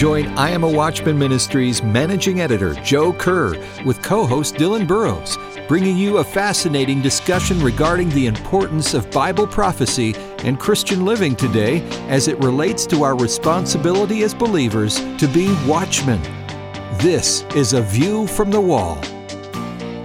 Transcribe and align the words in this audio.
Join 0.00 0.28
I 0.28 0.48
Am 0.48 0.64
a 0.64 0.70
Watchman 0.70 1.18
Ministries 1.18 1.82
managing 1.82 2.40
editor 2.40 2.72
Joe 2.72 3.12
Kerr 3.12 3.54
with 3.84 4.00
co 4.00 4.24
host 4.24 4.54
Dylan 4.54 4.86
Burrows, 4.86 5.36
bringing 5.68 5.94
you 5.94 6.16
a 6.16 6.24
fascinating 6.24 7.02
discussion 7.02 7.60
regarding 7.60 8.08
the 8.08 8.24
importance 8.24 8.94
of 8.94 9.10
Bible 9.10 9.46
prophecy 9.46 10.14
and 10.38 10.58
Christian 10.58 11.04
living 11.04 11.36
today 11.36 11.82
as 12.08 12.28
it 12.28 12.38
relates 12.38 12.86
to 12.86 13.02
our 13.02 13.14
responsibility 13.14 14.22
as 14.22 14.32
believers 14.32 15.00
to 15.18 15.28
be 15.28 15.54
watchmen. 15.66 16.22
This 16.96 17.42
is 17.54 17.74
A 17.74 17.82
View 17.82 18.26
from 18.26 18.50
the 18.50 18.58
Wall. 18.58 18.94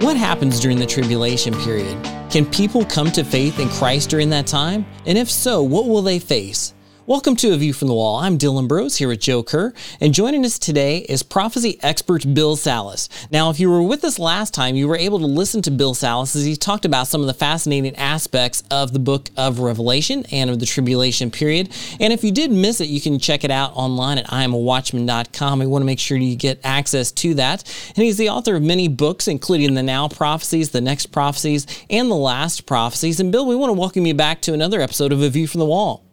What 0.02 0.18
happens 0.18 0.60
during 0.60 0.78
the 0.78 0.84
tribulation 0.84 1.54
period? 1.60 1.96
Can 2.30 2.44
people 2.44 2.84
come 2.84 3.10
to 3.12 3.24
faith 3.24 3.58
in 3.58 3.70
Christ 3.70 4.10
during 4.10 4.28
that 4.28 4.46
time? 4.46 4.84
And 5.06 5.16
if 5.16 5.30
so, 5.30 5.62
what 5.62 5.88
will 5.88 6.02
they 6.02 6.18
face? 6.18 6.74
Welcome 7.08 7.36
to 7.36 7.52
A 7.52 7.56
View 7.56 7.72
from 7.72 7.86
the 7.86 7.94
Wall. 7.94 8.16
I'm 8.16 8.36
Dylan 8.36 8.66
Burrows 8.66 8.96
here 8.96 9.06
with 9.06 9.20
Joe 9.20 9.44
Kerr, 9.44 9.72
and 10.00 10.12
joining 10.12 10.44
us 10.44 10.58
today 10.58 11.06
is 11.08 11.22
prophecy 11.22 11.78
expert 11.80 12.34
Bill 12.34 12.56
Salus. 12.56 13.08
Now, 13.30 13.48
if 13.48 13.60
you 13.60 13.70
were 13.70 13.80
with 13.80 14.02
us 14.02 14.18
last 14.18 14.52
time, 14.52 14.74
you 14.74 14.88
were 14.88 14.96
able 14.96 15.20
to 15.20 15.26
listen 15.26 15.62
to 15.62 15.70
Bill 15.70 15.94
Salus 15.94 16.34
as 16.34 16.44
he 16.44 16.56
talked 16.56 16.84
about 16.84 17.06
some 17.06 17.20
of 17.20 17.28
the 17.28 17.32
fascinating 17.32 17.94
aspects 17.94 18.64
of 18.72 18.92
the 18.92 18.98
book 18.98 19.30
of 19.36 19.60
Revelation 19.60 20.26
and 20.32 20.50
of 20.50 20.58
the 20.58 20.66
tribulation 20.66 21.30
period. 21.30 21.72
And 22.00 22.12
if 22.12 22.24
you 22.24 22.32
did 22.32 22.50
miss 22.50 22.80
it, 22.80 22.88
you 22.88 23.00
can 23.00 23.20
check 23.20 23.44
it 23.44 23.52
out 23.52 23.70
online 23.76 24.18
at 24.18 24.26
iamawatchman.com. 24.26 25.60
We 25.60 25.66
want 25.66 25.82
to 25.82 25.86
make 25.86 26.00
sure 26.00 26.18
you 26.18 26.34
get 26.34 26.58
access 26.64 27.12
to 27.12 27.34
that. 27.34 27.62
And 27.94 28.04
he's 28.04 28.16
the 28.16 28.30
author 28.30 28.56
of 28.56 28.64
many 28.64 28.88
books, 28.88 29.28
including 29.28 29.74
the 29.74 29.84
Now 29.84 30.08
Prophecies, 30.08 30.70
the 30.70 30.80
Next 30.80 31.06
Prophecies, 31.12 31.68
and 31.88 32.10
the 32.10 32.16
Last 32.16 32.66
Prophecies. 32.66 33.20
And 33.20 33.30
Bill, 33.30 33.46
we 33.46 33.54
want 33.54 33.70
to 33.70 33.78
welcome 33.78 34.06
you 34.06 34.14
back 34.14 34.40
to 34.40 34.54
another 34.54 34.80
episode 34.80 35.12
of 35.12 35.22
A 35.22 35.28
View 35.28 35.46
from 35.46 35.60
the 35.60 35.66
Wall. 35.66 36.05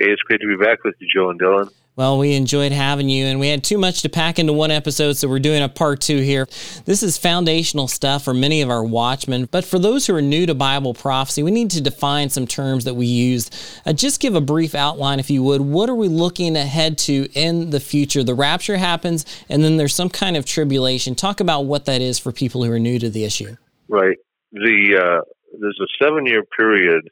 Hey, 0.00 0.12
it's 0.12 0.22
great 0.22 0.40
to 0.40 0.46
be 0.46 0.56
back 0.56 0.82
with 0.82 0.94
you, 0.98 1.06
Joe 1.14 1.28
and 1.28 1.38
Dylan. 1.38 1.70
Well, 1.94 2.16
we 2.16 2.32
enjoyed 2.32 2.72
having 2.72 3.10
you, 3.10 3.26
and 3.26 3.38
we 3.38 3.48
had 3.48 3.62
too 3.62 3.76
much 3.76 4.00
to 4.00 4.08
pack 4.08 4.38
into 4.38 4.54
one 4.54 4.70
episode, 4.70 5.18
so 5.18 5.28
we're 5.28 5.40
doing 5.40 5.62
a 5.62 5.68
part 5.68 6.00
two 6.00 6.20
here. 6.20 6.48
This 6.86 7.02
is 7.02 7.18
foundational 7.18 7.86
stuff 7.86 8.24
for 8.24 8.32
many 8.32 8.62
of 8.62 8.70
our 8.70 8.82
watchmen, 8.82 9.44
but 9.50 9.62
for 9.62 9.78
those 9.78 10.06
who 10.06 10.14
are 10.14 10.22
new 10.22 10.46
to 10.46 10.54
Bible 10.54 10.94
prophecy, 10.94 11.42
we 11.42 11.50
need 11.50 11.70
to 11.72 11.82
define 11.82 12.30
some 12.30 12.46
terms 12.46 12.84
that 12.84 12.94
we 12.94 13.04
use. 13.04 13.50
Uh, 13.84 13.92
just 13.92 14.20
give 14.20 14.34
a 14.34 14.40
brief 14.40 14.74
outline, 14.74 15.20
if 15.20 15.28
you 15.28 15.42
would. 15.42 15.60
What 15.60 15.90
are 15.90 15.94
we 15.94 16.08
looking 16.08 16.56
ahead 16.56 16.96
to 17.00 17.28
in 17.34 17.68
the 17.68 17.80
future? 17.80 18.24
The 18.24 18.34
rapture 18.34 18.78
happens, 18.78 19.26
and 19.50 19.62
then 19.62 19.76
there's 19.76 19.94
some 19.94 20.08
kind 20.08 20.34
of 20.34 20.46
tribulation. 20.46 21.14
Talk 21.14 21.40
about 21.40 21.66
what 21.66 21.84
that 21.84 22.00
is 22.00 22.18
for 22.18 22.32
people 22.32 22.64
who 22.64 22.72
are 22.72 22.78
new 22.78 22.98
to 22.98 23.10
the 23.10 23.24
issue. 23.24 23.54
Right. 23.86 24.16
The 24.52 24.96
uh, 24.96 25.24
there's 25.60 25.78
a 25.78 26.02
seven 26.02 26.24
year 26.24 26.42
period 26.56 27.10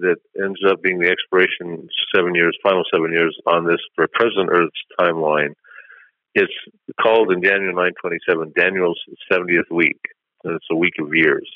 that 0.00 0.16
ends 0.42 0.60
up 0.68 0.82
being 0.82 0.98
the 0.98 1.10
expiration 1.10 1.88
seven 2.14 2.34
years, 2.34 2.56
final 2.62 2.82
seven 2.92 3.12
years 3.12 3.36
on 3.46 3.66
this 3.66 3.80
for 3.94 4.06
present 4.12 4.48
Earth's 4.50 4.82
timeline. 4.98 5.54
It's 6.34 6.52
called 7.00 7.30
in 7.30 7.40
Daniel 7.40 7.74
9:27 7.74 8.54
Daniel's 8.54 9.00
70th 9.30 9.70
week. 9.70 10.00
And 10.44 10.54
it's 10.54 10.66
a 10.70 10.76
week 10.76 10.94
of 10.98 11.14
years. 11.14 11.48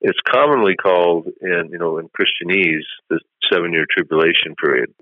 It's 0.00 0.18
commonly 0.30 0.76
called 0.76 1.26
in 1.40 1.68
you 1.70 1.78
know 1.78 1.98
in 1.98 2.08
Christianese 2.08 2.86
the 3.10 3.20
seven-year 3.52 3.86
tribulation 3.90 4.54
period. 4.62 4.94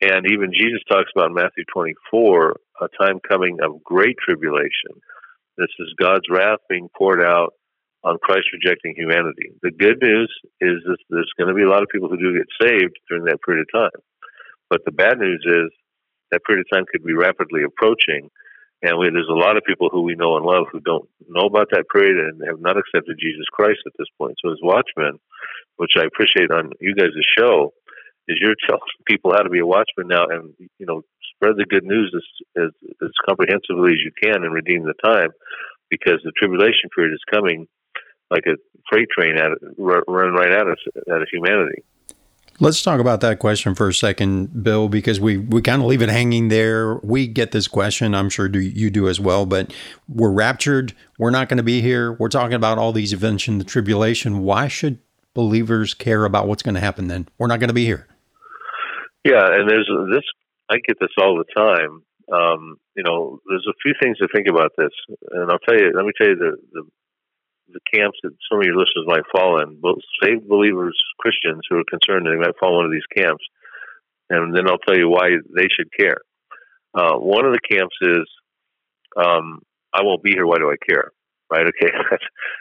And 0.00 0.26
even 0.30 0.52
Jesus 0.52 0.82
talks 0.88 1.10
about 1.14 1.28
in 1.28 1.34
Matthew 1.34 1.64
24 1.72 2.56
a 2.80 2.88
time 3.00 3.20
coming 3.26 3.58
of 3.62 3.82
great 3.82 4.16
tribulation. 4.18 5.00
This 5.56 5.70
is 5.78 5.94
God's 6.00 6.28
wrath 6.30 6.58
being 6.68 6.88
poured 6.96 7.22
out 7.22 7.54
on 8.04 8.18
Christ 8.20 8.52
rejecting 8.52 8.94
humanity. 8.94 9.50
The 9.62 9.72
good 9.72 9.98
news 10.02 10.28
is 10.60 10.84
that 10.84 10.98
there's 11.08 11.32
going 11.38 11.48
to 11.48 11.54
be 11.54 11.64
a 11.64 11.70
lot 11.70 11.82
of 11.82 11.88
people 11.88 12.08
who 12.08 12.20
do 12.20 12.36
get 12.36 12.48
saved 12.60 12.96
during 13.08 13.24
that 13.24 13.40
period 13.42 13.64
of 13.64 13.72
time. 13.72 14.00
But 14.68 14.84
the 14.84 14.92
bad 14.92 15.18
news 15.18 15.42
is 15.44 15.72
that 16.30 16.44
period 16.44 16.64
of 16.64 16.76
time 16.76 16.84
could 16.90 17.04
be 17.04 17.14
rapidly 17.14 17.62
approaching. 17.64 18.28
And 18.82 18.98
we, 18.98 19.08
there's 19.08 19.32
a 19.32 19.40
lot 19.40 19.56
of 19.56 19.64
people 19.64 19.88
who 19.88 20.02
we 20.02 20.14
know 20.14 20.36
and 20.36 20.44
love 20.44 20.66
who 20.70 20.80
don't 20.80 21.08
know 21.28 21.46
about 21.48 21.68
that 21.72 21.88
period 21.88 22.20
and 22.20 22.42
have 22.46 22.60
not 22.60 22.76
accepted 22.76 23.16
Jesus 23.18 23.48
Christ 23.50 23.80
at 23.86 23.96
this 23.98 24.08
point. 24.18 24.36
So, 24.44 24.52
as 24.52 24.60
watchmen, 24.60 25.18
which 25.76 25.96
I 25.96 26.04
appreciate 26.04 26.50
on 26.50 26.72
you 26.80 26.94
guys' 26.94 27.16
show, 27.38 27.72
is 28.28 28.36
you're 28.40 28.60
telling 28.68 28.84
people 29.06 29.32
how 29.32 29.42
to 29.42 29.48
be 29.48 29.60
a 29.60 29.66
watchman 29.66 30.08
now 30.08 30.26
and, 30.28 30.52
you 30.78 30.84
know, 30.84 31.02
spread 31.34 31.56
the 31.56 31.64
good 31.64 31.84
news 31.84 32.12
as, 32.12 32.64
as, 32.64 32.70
as 33.00 33.10
comprehensively 33.24 33.96
as 33.96 34.04
you 34.04 34.12
can 34.20 34.44
and 34.44 34.52
redeem 34.52 34.84
the 34.84 34.94
time 35.02 35.30
because 35.88 36.20
the 36.24 36.32
tribulation 36.36 36.90
period 36.94 37.14
is 37.14 37.32
coming 37.32 37.66
like 38.30 38.44
a 38.46 38.56
freight 38.90 39.08
train 39.16 39.36
run 39.78 40.32
right 40.32 40.52
at 40.52 40.66
us, 40.66 40.78
at 40.96 41.28
humanity. 41.32 41.82
Let's 42.60 42.82
talk 42.82 43.00
about 43.00 43.20
that 43.22 43.40
question 43.40 43.74
for 43.74 43.88
a 43.88 43.94
second, 43.94 44.62
Bill, 44.62 44.88
because 44.88 45.18
we, 45.18 45.38
we 45.38 45.60
kind 45.60 45.82
of 45.82 45.88
leave 45.88 46.02
it 46.02 46.08
hanging 46.08 46.48
there. 46.48 46.96
We 46.96 47.26
get 47.26 47.50
this 47.50 47.66
question, 47.66 48.14
I'm 48.14 48.30
sure 48.30 48.48
do, 48.48 48.60
you 48.60 48.90
do 48.90 49.08
as 49.08 49.18
well, 49.18 49.44
but 49.44 49.72
we're 50.08 50.30
raptured. 50.30 50.94
We're 51.18 51.30
not 51.30 51.48
going 51.48 51.56
to 51.56 51.64
be 51.64 51.80
here. 51.80 52.12
We're 52.12 52.28
talking 52.28 52.54
about 52.54 52.78
all 52.78 52.92
these 52.92 53.12
events 53.12 53.48
in 53.48 53.58
the 53.58 53.64
tribulation. 53.64 54.44
Why 54.44 54.68
should 54.68 55.00
believers 55.34 55.94
care 55.94 56.24
about 56.24 56.46
what's 56.46 56.62
going 56.62 56.76
to 56.76 56.80
happen 56.80 57.08
then? 57.08 57.28
We're 57.38 57.48
not 57.48 57.58
going 57.58 57.68
to 57.68 57.74
be 57.74 57.86
here. 57.86 58.06
Yeah, 59.24 59.44
and 59.44 59.68
there's 59.68 59.90
this, 60.12 60.24
I 60.70 60.76
get 60.86 60.98
this 61.00 61.10
all 61.18 61.36
the 61.36 61.44
time. 61.56 62.02
Um, 62.32 62.76
you 62.96 63.02
know, 63.02 63.40
there's 63.48 63.66
a 63.68 63.74
few 63.82 63.94
things 64.00 64.18
to 64.18 64.28
think 64.32 64.46
about 64.48 64.70
this, 64.78 64.92
and 65.32 65.50
I'll 65.50 65.58
tell 65.58 65.76
you. 65.76 65.92
Let 65.94 66.06
me 66.06 66.12
tell 66.16 66.28
you 66.28 66.36
the 66.36 66.56
the 66.72 66.82
the 67.68 67.80
camps 67.92 68.18
that 68.22 68.32
some 68.50 68.60
of 68.60 68.66
your 68.66 68.76
listeners 68.76 69.06
might 69.06 69.24
fall 69.32 69.60
in. 69.60 69.80
Both 69.80 70.00
saved 70.22 70.48
believers, 70.48 70.96
Christians 71.18 71.62
who 71.68 71.78
are 71.78 71.84
concerned 71.88 72.26
they 72.26 72.36
might 72.36 72.58
fall 72.60 72.80
into 72.80 72.92
these 72.92 73.06
camps, 73.16 73.44
and 74.30 74.54
then 74.54 74.68
I'll 74.68 74.78
tell 74.78 74.96
you 74.96 75.08
why 75.08 75.30
they 75.54 75.68
should 75.68 75.88
care. 75.98 76.18
Uh, 76.94 77.16
one 77.16 77.44
of 77.44 77.52
the 77.52 77.60
camps 77.60 77.96
is, 78.02 78.26
um, 79.16 79.60
"I 79.92 80.02
won't 80.02 80.22
be 80.22 80.32
here. 80.32 80.46
Why 80.46 80.58
do 80.58 80.70
I 80.70 80.76
care?" 80.88 81.10
Right? 81.50 81.66
Okay, 81.66 81.90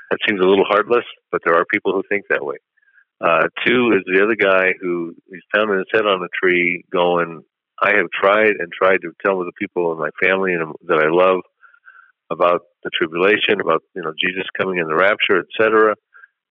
that 0.09 0.19
seems 0.28 0.40
a 0.40 0.47
little 0.47 0.66
heartless, 0.66 1.06
but 1.31 1.41
there 1.46 1.56
are 1.56 1.66
people 1.66 1.94
who 1.94 2.03
think 2.09 2.25
that 2.30 2.46
way. 2.46 2.58
Uh, 3.22 3.47
two 3.66 3.94
is 3.94 4.03
the 4.06 4.24
other 4.24 4.35
guy 4.35 4.74
who 4.81 5.16
he's 5.28 5.44
pounding 5.53 5.78
his 5.78 5.88
head 5.94 6.06
on 6.06 6.24
a 6.24 6.28
tree, 6.41 6.84
going, 6.91 7.44
"I 7.81 7.96
have 7.96 8.09
tried 8.12 8.56
and 8.59 8.72
tried 8.72 9.02
to 9.02 9.14
tell 9.24 9.40
the 9.40 9.52
people 9.59 9.91
in 9.91 10.00
my 10.00 10.09
family 10.22 10.53
and 10.53 10.74
that 10.88 11.00
I 11.00 11.09
love 11.09 11.41
about 12.30 12.62
the 12.83 12.91
tribulation, 12.91 13.61
about 13.61 13.83
you 13.95 14.01
know 14.01 14.13
Jesus 14.19 14.47
coming 14.57 14.77
in 14.77 14.88
the 14.88 14.95
rapture, 14.95 15.44
etc. 15.44 15.95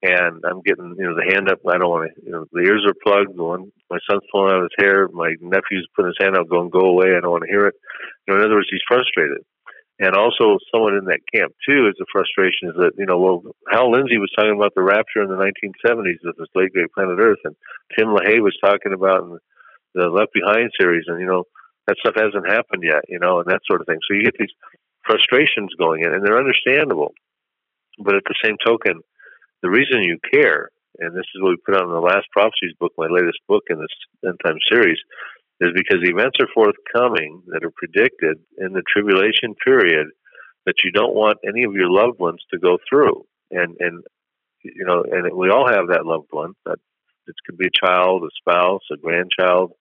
And 0.03 0.43
I'm 0.43 0.63
getting 0.63 0.97
you 0.99 1.07
know 1.07 1.15
the 1.15 1.31
hand 1.33 1.49
up. 1.49 1.61
I 1.69 1.79
don't 1.79 1.91
want 1.91 2.11
to. 2.11 2.23
You 2.25 2.33
know 2.33 2.45
the 2.53 2.67
ears 2.67 2.85
are 2.87 2.97
plugged. 3.03 3.37
Going, 3.37 3.71
my 3.91 3.99
son's 4.09 4.27
pulling 4.33 4.55
out 4.55 4.67
his 4.67 4.79
hair. 4.79 5.09
My 5.09 5.35
nephew's 5.41 5.89
putting 5.95 6.13
his 6.13 6.21
hand 6.21 6.37
out, 6.37 6.49
going, 6.49 6.71
"Go 6.71 6.91
away! 6.91 7.15
I 7.17 7.21
don't 7.21 7.31
want 7.31 7.45
to 7.45 7.53
hear 7.53 7.67
it." 7.67 7.75
You 8.27 8.35
know, 8.35 8.41
in 8.41 8.47
other 8.47 8.57
words, 8.57 8.69
he's 8.71 8.85
frustrated. 8.89 9.45
And 10.03 10.17
also, 10.17 10.59
someone 10.75 10.99
in 10.99 11.05
that 11.07 11.23
camp 11.31 11.55
too 11.69 11.87
is 11.87 11.95
the 11.95 12.11
frustration 12.11 12.75
is 12.75 12.77
that 12.83 12.99
you 12.99 13.07
know, 13.07 13.19
well, 13.19 13.43
Hal 13.71 13.93
Lindsey 13.93 14.19
was 14.19 14.33
talking 14.35 14.57
about 14.57 14.75
the 14.75 14.83
rapture 14.83 15.23
in 15.23 15.31
the 15.31 15.39
1970s 15.39 16.25
with 16.25 16.37
this 16.37 16.51
late 16.57 16.73
great 16.73 16.91
planet 16.93 17.21
Earth, 17.21 17.39
and 17.45 17.55
Tim 17.95 18.09
LaHaye 18.09 18.43
was 18.43 18.57
talking 18.59 18.93
about 18.93 19.23
in 19.23 19.39
the 19.95 20.09
Left 20.09 20.33
Behind 20.35 20.71
series, 20.81 21.05
and 21.07 21.21
you 21.21 21.27
know, 21.27 21.45
that 21.87 21.97
stuff 22.01 22.15
hasn't 22.17 22.49
happened 22.49 22.83
yet, 22.83 23.05
you 23.09 23.19
know, 23.19 23.41
and 23.41 23.47
that 23.47 23.61
sort 23.69 23.81
of 23.81 23.87
thing. 23.87 23.99
So 24.09 24.15
you 24.15 24.25
get 24.25 24.35
these 24.39 24.55
frustrations 25.05 25.71
going 25.79 26.03
in, 26.03 26.13
and 26.13 26.25
they're 26.25 26.39
understandable. 26.39 27.13
But 27.99 28.17
at 28.17 28.25
the 28.25 28.35
same 28.43 28.57
token, 28.65 29.01
the 29.63 29.71
reason 29.71 30.03
you 30.03 30.19
care, 30.33 30.71
and 30.99 31.15
this 31.15 31.27
is 31.35 31.43
what 31.43 31.51
we 31.51 31.57
put 31.65 31.77
out 31.77 31.85
in 31.85 31.93
the 31.93 32.01
last 32.01 32.27
prophecies 32.33 32.75
book, 32.79 32.93
my 32.97 33.07
latest 33.09 33.39
book 33.49 33.65
in 33.69 33.79
this 33.79 33.95
end 34.25 34.41
time 34.45 34.59
series, 34.71 34.99
is 35.61 35.71
because 35.75 36.03
the 36.03 36.11
events 36.11 36.39
are 36.41 36.49
forthcoming 36.55 37.43
that 37.49 37.65
are 37.65 37.73
predicted 37.77 38.39
in 38.59 38.73
the 38.73 38.83
tribulation 38.93 39.55
period 39.65 40.09
that 40.67 40.75
you 40.85 40.91
don't 40.91 41.15
want 41.15 41.39
any 41.47 41.65
of 41.65 41.75
your 41.75 41.91
loved 41.91 42.19
ones 42.19 42.41
to 42.53 42.59
go 42.59 42.79
through. 42.89 43.25
And 43.51 43.77
and 43.79 44.03
you 44.65 44.85
know, 44.85 45.05
and 45.11 45.37
we 45.37 45.51
all 45.51 45.67
have 45.67 45.89
that 45.89 46.07
loved 46.07 46.29
one. 46.31 46.55
That 46.67 46.79
it 47.27 47.35
could 47.47 47.59
be 47.59 47.67
a 47.67 47.87
child, 47.87 48.23
a 48.25 48.29
spouse, 48.39 48.83
a 48.93 48.97
grandchild, 48.97 49.73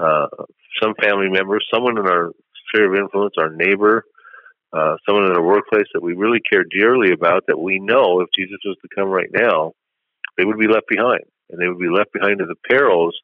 uh, 0.00 0.26
some 0.82 0.94
family 1.02 1.28
member, 1.28 1.58
someone 1.72 1.98
in 1.98 2.06
our 2.06 2.32
sphere 2.68 2.92
of 2.92 2.98
influence, 2.98 3.34
our 3.38 3.50
neighbor, 3.50 4.04
uh, 4.72 4.96
someone 5.06 5.30
in 5.30 5.36
a 5.36 5.42
workplace 5.42 5.86
that 5.92 6.02
we 6.02 6.14
really 6.14 6.40
care 6.40 6.64
dearly 6.64 7.12
about 7.12 7.44
that 7.46 7.58
we 7.58 7.78
know 7.78 8.20
if 8.20 8.28
Jesus 8.34 8.58
was 8.64 8.76
to 8.82 8.88
come 8.94 9.08
right 9.08 9.30
now, 9.32 9.72
they 10.36 10.44
would 10.44 10.58
be 10.58 10.68
left 10.68 10.88
behind. 10.88 11.24
And 11.50 11.60
they 11.60 11.68
would 11.68 11.78
be 11.78 11.90
left 11.90 12.12
behind 12.12 12.38
to 12.38 12.46
the 12.46 12.56
perils 12.68 13.14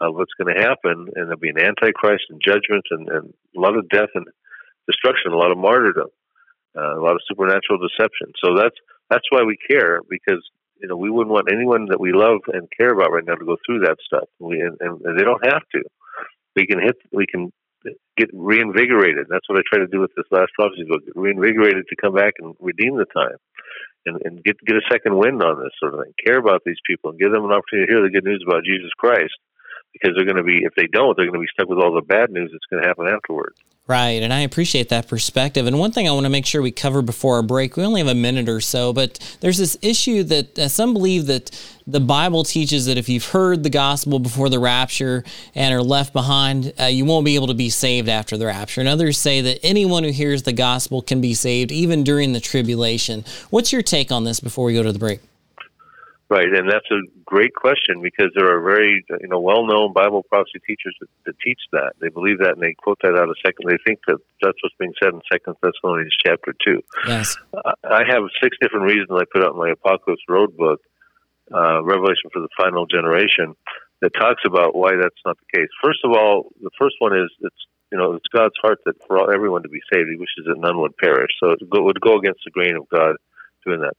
of 0.00 0.14
what's 0.14 0.32
going 0.40 0.54
to 0.54 0.62
happen. 0.62 1.08
And 1.14 1.28
there'll 1.28 1.36
be 1.36 1.50
an 1.50 1.60
antichrist 1.60 2.24
and 2.30 2.40
judgment 2.42 2.84
and, 2.90 3.08
and 3.08 3.34
a 3.56 3.60
lot 3.60 3.76
of 3.76 3.88
death 3.90 4.08
and 4.14 4.26
destruction, 4.86 5.32
a 5.32 5.36
lot 5.36 5.50
of 5.50 5.58
martyrdom, 5.58 6.08
uh, 6.76 6.98
a 6.98 7.02
lot 7.02 7.14
of 7.14 7.20
supernatural 7.28 7.78
deception. 7.78 8.32
So 8.42 8.56
that's 8.56 8.76
that's 9.10 9.26
why 9.30 9.42
we 9.42 9.58
care 9.68 10.00
because 10.08 10.42
you 10.80 10.88
know 10.88 10.96
we 10.96 11.10
wouldn't 11.10 11.32
want 11.32 11.52
anyone 11.52 11.86
that 11.90 12.00
we 12.00 12.12
love 12.12 12.40
and 12.52 12.68
care 12.76 12.90
about 12.90 13.12
right 13.12 13.24
now 13.26 13.34
to 13.34 13.44
go 13.44 13.56
through 13.66 13.80
that 13.80 13.96
stuff. 14.04 14.28
We, 14.38 14.60
and, 14.60 14.76
and 14.80 15.18
they 15.18 15.24
don't 15.24 15.44
have 15.44 15.62
to. 15.72 15.82
We 16.56 16.66
can 16.66 16.80
hit. 16.80 16.96
We 17.12 17.26
can 17.26 17.52
get 18.16 18.30
reinvigorated. 18.32 19.26
That's 19.28 19.48
what 19.48 19.58
I 19.58 19.62
try 19.68 19.80
to 19.80 19.90
do 19.90 20.00
with 20.00 20.10
this 20.16 20.26
last 20.30 20.52
prophecy 20.54 20.84
book: 20.84 21.02
reinvigorated 21.14 21.86
to 21.88 21.96
come 21.96 22.14
back 22.14 22.34
and 22.38 22.54
redeem 22.60 22.96
the 22.96 23.06
time, 23.06 23.36
and, 24.06 24.20
and 24.24 24.44
get 24.44 24.56
get 24.64 24.76
a 24.76 24.90
second 24.90 25.16
wind 25.16 25.42
on 25.42 25.60
this 25.60 25.72
sort 25.78 25.94
of 25.94 26.00
thing. 26.04 26.14
Care 26.24 26.38
about 26.38 26.62
these 26.64 26.80
people 26.86 27.10
and 27.10 27.18
give 27.18 27.32
them 27.32 27.44
an 27.44 27.52
opportunity 27.52 27.86
to 27.86 27.92
hear 27.92 28.02
the 28.02 28.10
good 28.10 28.24
news 28.24 28.44
about 28.46 28.64
Jesus 28.64 28.90
Christ, 28.96 29.34
because 29.92 30.16
they're 30.16 30.28
going 30.28 30.40
to 30.40 30.46
be 30.46 30.64
if 30.64 30.74
they 30.76 30.86
don't, 30.86 31.16
they're 31.16 31.26
going 31.26 31.40
to 31.40 31.46
be 31.46 31.54
stuck 31.54 31.68
with 31.68 31.78
all 31.78 31.94
the 31.94 32.02
bad 32.02 32.30
news 32.30 32.50
that's 32.52 32.66
going 32.70 32.82
to 32.82 32.88
happen 32.88 33.06
afterwards. 33.08 33.60
Right, 33.86 34.22
and 34.22 34.32
I 34.32 34.40
appreciate 34.40 34.88
that 34.88 35.08
perspective. 35.08 35.66
And 35.66 35.78
one 35.78 35.92
thing 35.92 36.08
I 36.08 36.12
want 36.12 36.24
to 36.24 36.30
make 36.30 36.46
sure 36.46 36.62
we 36.62 36.70
cover 36.70 37.02
before 37.02 37.36
our 37.36 37.42
break, 37.42 37.76
we 37.76 37.84
only 37.84 38.00
have 38.00 38.08
a 38.08 38.14
minute 38.14 38.48
or 38.48 38.62
so, 38.62 38.94
but 38.94 39.36
there's 39.40 39.58
this 39.58 39.76
issue 39.82 40.22
that 40.22 40.58
uh, 40.58 40.68
some 40.68 40.94
believe 40.94 41.26
that 41.26 41.50
the 41.86 42.00
Bible 42.00 42.44
teaches 42.44 42.86
that 42.86 42.96
if 42.96 43.10
you've 43.10 43.26
heard 43.26 43.62
the 43.62 43.68
gospel 43.68 44.18
before 44.18 44.48
the 44.48 44.58
rapture 44.58 45.22
and 45.54 45.74
are 45.74 45.82
left 45.82 46.14
behind, 46.14 46.72
uh, 46.80 46.84
you 46.84 47.04
won't 47.04 47.26
be 47.26 47.34
able 47.34 47.48
to 47.48 47.54
be 47.54 47.68
saved 47.68 48.08
after 48.08 48.38
the 48.38 48.46
rapture. 48.46 48.80
And 48.80 48.88
others 48.88 49.18
say 49.18 49.42
that 49.42 49.62
anyone 49.62 50.02
who 50.02 50.12
hears 50.12 50.44
the 50.44 50.54
gospel 50.54 51.02
can 51.02 51.20
be 51.20 51.34
saved 51.34 51.70
even 51.70 52.04
during 52.04 52.32
the 52.32 52.40
tribulation. 52.40 53.22
What's 53.50 53.70
your 53.70 53.82
take 53.82 54.10
on 54.10 54.24
this 54.24 54.40
before 54.40 54.64
we 54.64 54.72
go 54.72 54.82
to 54.82 54.92
the 54.92 54.98
break? 54.98 55.20
Right, 56.34 56.52
and 56.52 56.68
that's 56.68 56.90
a 56.90 56.98
great 57.24 57.54
question 57.54 58.02
because 58.02 58.32
there 58.34 58.50
are 58.50 58.60
very 58.60 59.04
you 59.08 59.28
know 59.28 59.38
well-known 59.38 59.92
Bible 59.92 60.24
prophecy 60.24 60.58
teachers 60.66 60.96
that, 60.98 61.08
that, 61.26 61.38
teach 61.38 61.60
that. 61.70 61.92
They 62.00 62.08
believe 62.08 62.38
that, 62.38 62.54
and 62.54 62.60
they 62.60 62.74
quote 62.74 62.98
that 63.02 63.14
out 63.14 63.28
of 63.28 63.36
second. 63.38 63.70
They 63.70 63.78
think 63.86 64.00
that 64.08 64.18
that's 64.42 64.58
what's 64.60 64.74
being 64.76 64.94
said 65.00 65.14
in 65.14 65.20
Second 65.30 65.54
Thessalonians 65.62 66.16
chapter 66.18 66.52
two. 66.66 66.82
Yes, 67.06 67.36
I 67.84 68.02
have 68.08 68.24
six 68.42 68.56
different 68.60 68.86
reasons 68.86 69.10
I 69.12 69.22
put 69.32 69.44
out 69.44 69.52
in 69.52 69.58
my 69.58 69.70
Apocalypse 69.70 70.24
Road 70.28 70.56
book, 70.56 70.80
uh, 71.54 71.84
Revelation 71.84 72.30
for 72.32 72.42
the 72.42 72.50
Final 72.56 72.86
Generation, 72.86 73.54
that 74.02 74.10
talks 74.18 74.42
about 74.44 74.74
why 74.74 74.96
that's 74.96 75.22
not 75.24 75.38
the 75.38 75.60
case. 75.60 75.68
First 75.80 76.00
of 76.02 76.10
all, 76.18 76.50
the 76.60 76.74
first 76.76 76.96
one 76.98 77.16
is 77.16 77.30
it's 77.42 77.62
you 77.92 77.98
know 77.98 78.14
it's 78.14 78.26
God's 78.34 78.58
heart 78.60 78.80
that 78.86 78.96
for 79.06 79.20
all, 79.20 79.30
everyone 79.32 79.62
to 79.62 79.68
be 79.68 79.82
saved, 79.92 80.10
He 80.10 80.16
wishes 80.16 80.50
that 80.50 80.58
none 80.58 80.80
would 80.80 80.96
perish. 80.96 81.30
So 81.38 81.50
it 81.52 81.60
would 81.70 82.00
go 82.00 82.18
against 82.18 82.40
the 82.44 82.50
grain 82.50 82.74
of 82.74 82.88
God 82.88 83.14
doing 83.64 83.82
that. 83.82 83.94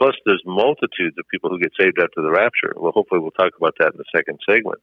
Plus, 0.00 0.16
there's 0.24 0.42
multitudes 0.46 1.16
of 1.18 1.28
people 1.28 1.50
who 1.50 1.58
get 1.58 1.72
saved 1.78 1.98
after 2.00 2.22
the 2.22 2.30
rapture. 2.30 2.72
Well, 2.74 2.92
hopefully, 2.92 3.20
we'll 3.20 3.36
talk 3.36 3.52
about 3.56 3.74
that 3.78 3.92
in 3.92 3.98
the 3.98 4.08
second 4.16 4.40
segment. 4.48 4.80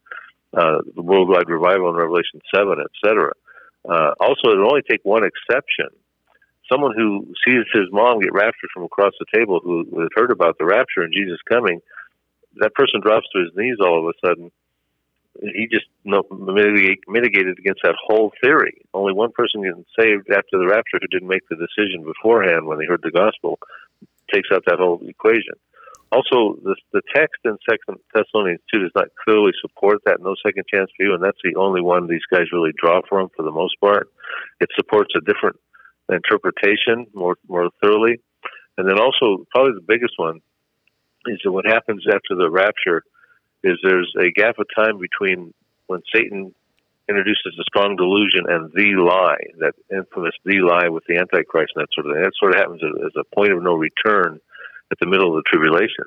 Uh, 0.54 0.86
the 0.96 1.02
worldwide 1.02 1.50
revival 1.50 1.90
in 1.90 1.96
Revelation 1.96 2.40
7, 2.54 2.78
etc. 2.78 3.32
Uh, 3.84 4.14
also, 4.20 4.54
it 4.54 4.62
only 4.62 4.84
take 4.88 5.02
one 5.04 5.24
exception. 5.26 5.90
Someone 6.72 6.94
who 6.96 7.34
sees 7.48 7.66
his 7.74 7.90
mom 7.92 8.20
get 8.20 8.32
raptured 8.32 8.70
from 8.72 8.84
across 8.84 9.14
the 9.20 9.26
table, 9.34 9.60
who 9.64 9.88
had 10.00 10.10
heard 10.16 10.30
about 10.30 10.60
the 10.60 10.66
rapture 10.66 11.02
and 11.02 11.12
Jesus 11.12 11.40
coming, 11.50 11.82
that 12.58 12.76
person 12.76 13.02
drops 13.02 13.26
to 13.34 13.42
his 13.42 13.50
knees 13.56 13.78
all 13.82 14.00
of 14.00 14.14
a 14.14 14.28
sudden. 14.28 14.52
He 15.42 15.68
just 15.72 15.86
mitigated 16.06 17.58
against 17.60 17.82
that 17.84 17.96
whole 18.06 18.34
theory. 18.44 18.82
Only 18.94 19.14
one 19.14 19.32
person 19.32 19.62
getting 19.62 19.86
saved 20.00 20.30
after 20.30 20.58
the 20.58 20.68
rapture 20.68 21.00
who 21.02 21.08
didn't 21.08 21.28
make 21.28 21.48
the 21.50 21.56
decision 21.56 22.04
beforehand 22.04 22.66
when 22.66 22.80
they 22.80 22.86
heard 22.86 23.02
the 23.04 23.12
gospel 23.12 23.60
takes 24.34 24.50
out 24.54 24.64
that 24.68 24.80
whole 24.80 25.02
equation. 25.08 25.56
Also, 26.12 26.56
the, 26.64 26.76
the 26.94 27.02
text 27.14 27.36
in 27.44 27.58
Second 27.70 28.00
Thessalonians 28.14 28.62
two 28.74 28.80
does 28.80 28.92
not 28.96 29.08
clearly 29.26 29.52
support 29.62 30.00
that 30.06 30.22
no 30.22 30.36
second 30.46 30.64
chance 30.74 30.90
view, 31.00 31.14
and 31.14 31.22
that's 31.22 31.40
the 31.44 31.56
only 31.60 31.82
one 31.82 32.08
these 32.08 32.26
guys 32.32 32.48
really 32.54 32.72
draw 32.78 33.02
from 33.10 33.30
for 33.36 33.44
the 33.44 33.52
most 33.52 33.76
part. 33.82 34.10
It 34.62 34.70
supports 34.76 35.12
a 35.18 35.22
different 35.22 35.60
interpretation 36.10 37.08
more 37.14 37.36
more 37.50 37.70
thoroughly, 37.82 38.22
and 38.78 38.88
then 38.88 39.00
also 39.00 39.46
probably 39.52 39.74
the 39.74 39.86
biggest 39.86 40.14
one 40.18 40.40
is 41.26 41.40
that 41.44 41.52
what 41.52 41.66
happens 41.66 42.06
after 42.08 42.36
the 42.36 42.50
rapture 42.50 43.04
is 43.64 43.78
there's 43.84 44.14
a 44.18 44.32
gap 44.32 44.60
of 44.60 44.68
time 44.78 45.00
between 45.00 45.54
when 45.88 46.02
Satan 46.14 46.54
introduces 47.10 47.56
the 47.56 47.64
strong 47.68 47.96
delusion 47.96 48.46
and 48.48 48.72
the 48.76 49.00
lie, 49.00 49.40
that 49.60 49.74
infamous 49.92 50.36
the 50.44 50.60
lie 50.60 50.90
with 50.90 51.04
the 51.08 51.18
Antichrist 51.18 51.74
and 51.76 51.84
that 51.84 51.94
sort 51.96 52.08
of 52.08 52.14
thing. 52.14 52.24
That 52.24 52.36
sort 52.40 52.54
of 52.54 52.60
happens 52.60 52.82
as 52.84 53.16
a 53.16 53.24
point 53.36 53.54
of 53.54 53.64
no 53.64 53.76
return 53.76 54.40
at 54.92 55.00
the 55.00 55.08
middle 55.08 55.32
of 55.32 55.44
the 55.44 55.48
tribulation, 55.48 56.04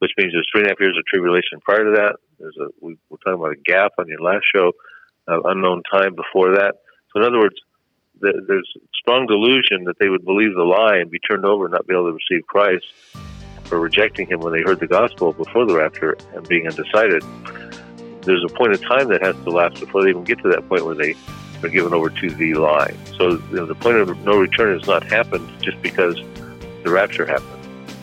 which 0.00 0.12
means 0.16 0.32
there's 0.32 0.48
three 0.52 0.64
and 0.64 0.68
a 0.68 0.72
half 0.72 0.80
years 0.80 0.96
of 0.96 1.04
tribulation 1.04 1.60
prior 1.60 1.84
to 1.84 1.94
that. 2.00 2.16
There's 2.40 2.56
a 2.56 2.72
we, 2.80 2.96
are 3.12 3.20
talking 3.24 3.40
about 3.40 3.52
a 3.52 3.62
gap 3.64 3.92
on 3.98 4.08
your 4.08 4.20
last 4.20 4.44
show, 4.54 4.72
uh, 5.28 5.40
unknown 5.44 5.82
time 5.90 6.16
before 6.16 6.56
that. 6.56 6.80
So 7.12 7.20
in 7.20 7.26
other 7.26 7.40
words, 7.40 7.56
the, 8.20 8.40
there's 8.48 8.68
strong 8.94 9.26
delusion 9.26 9.84
that 9.84 9.98
they 10.00 10.08
would 10.08 10.24
believe 10.24 10.54
the 10.56 10.64
lie 10.64 10.96
and 10.96 11.10
be 11.10 11.20
turned 11.20 11.44
over 11.44 11.66
and 11.66 11.72
not 11.72 11.86
be 11.86 11.94
able 11.94 12.08
to 12.08 12.16
receive 12.16 12.46
Christ 12.46 12.86
for 13.64 13.78
rejecting 13.78 14.26
him 14.26 14.40
when 14.40 14.52
they 14.52 14.62
heard 14.62 14.80
the 14.80 14.86
gospel 14.86 15.32
before 15.32 15.66
the 15.66 15.76
rapture 15.76 16.16
and 16.34 16.46
being 16.48 16.66
undecided 16.66 17.22
there's 18.28 18.44
a 18.44 18.48
point 18.48 18.72
of 18.72 18.82
time 18.82 19.08
that 19.08 19.22
has 19.22 19.34
to 19.36 19.50
last 19.50 19.80
before 19.80 20.02
they 20.02 20.10
even 20.10 20.24
get 20.24 20.38
to 20.40 20.48
that 20.48 20.68
point 20.68 20.84
where 20.84 20.94
they 20.94 21.16
are 21.62 21.68
given 21.68 21.94
over 21.94 22.10
to 22.10 22.30
the 22.30 22.54
lie. 22.54 22.94
So 23.16 23.30
you 23.30 23.56
know, 23.56 23.66
the 23.66 23.74
point 23.74 23.96
of 23.96 24.16
no 24.24 24.38
return 24.38 24.78
has 24.78 24.86
not 24.86 25.02
happened 25.02 25.48
just 25.62 25.80
because 25.82 26.16
the 26.84 26.90
rapture 26.90 27.26
happened. 27.26 27.48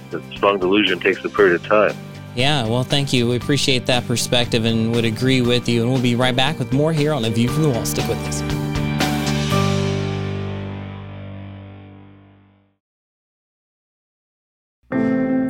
The 0.10 0.22
strong 0.36 0.60
delusion 0.60 1.00
takes 1.00 1.24
a 1.24 1.30
period 1.30 1.56
of 1.56 1.66
time. 1.66 1.96
Yeah, 2.36 2.68
well, 2.68 2.84
thank 2.84 3.14
you. 3.14 3.30
We 3.30 3.38
appreciate 3.38 3.86
that 3.86 4.06
perspective 4.08 4.66
and 4.66 4.94
would 4.94 5.06
agree 5.06 5.42
with 5.42 5.70
you. 5.70 5.84
And 5.84 5.92
we'll 5.92 6.02
be 6.02 6.16
right 6.16 6.36
back 6.36 6.60
with 6.60 6.74
more 6.74 6.92
here 6.92 7.14
on 7.14 7.24
A 7.24 7.30
View 7.30 7.48
from 7.48 7.64
the 7.64 7.70
Wall. 7.70 7.86
Stick 7.86 8.08
with 8.10 8.18
us. 8.28 8.42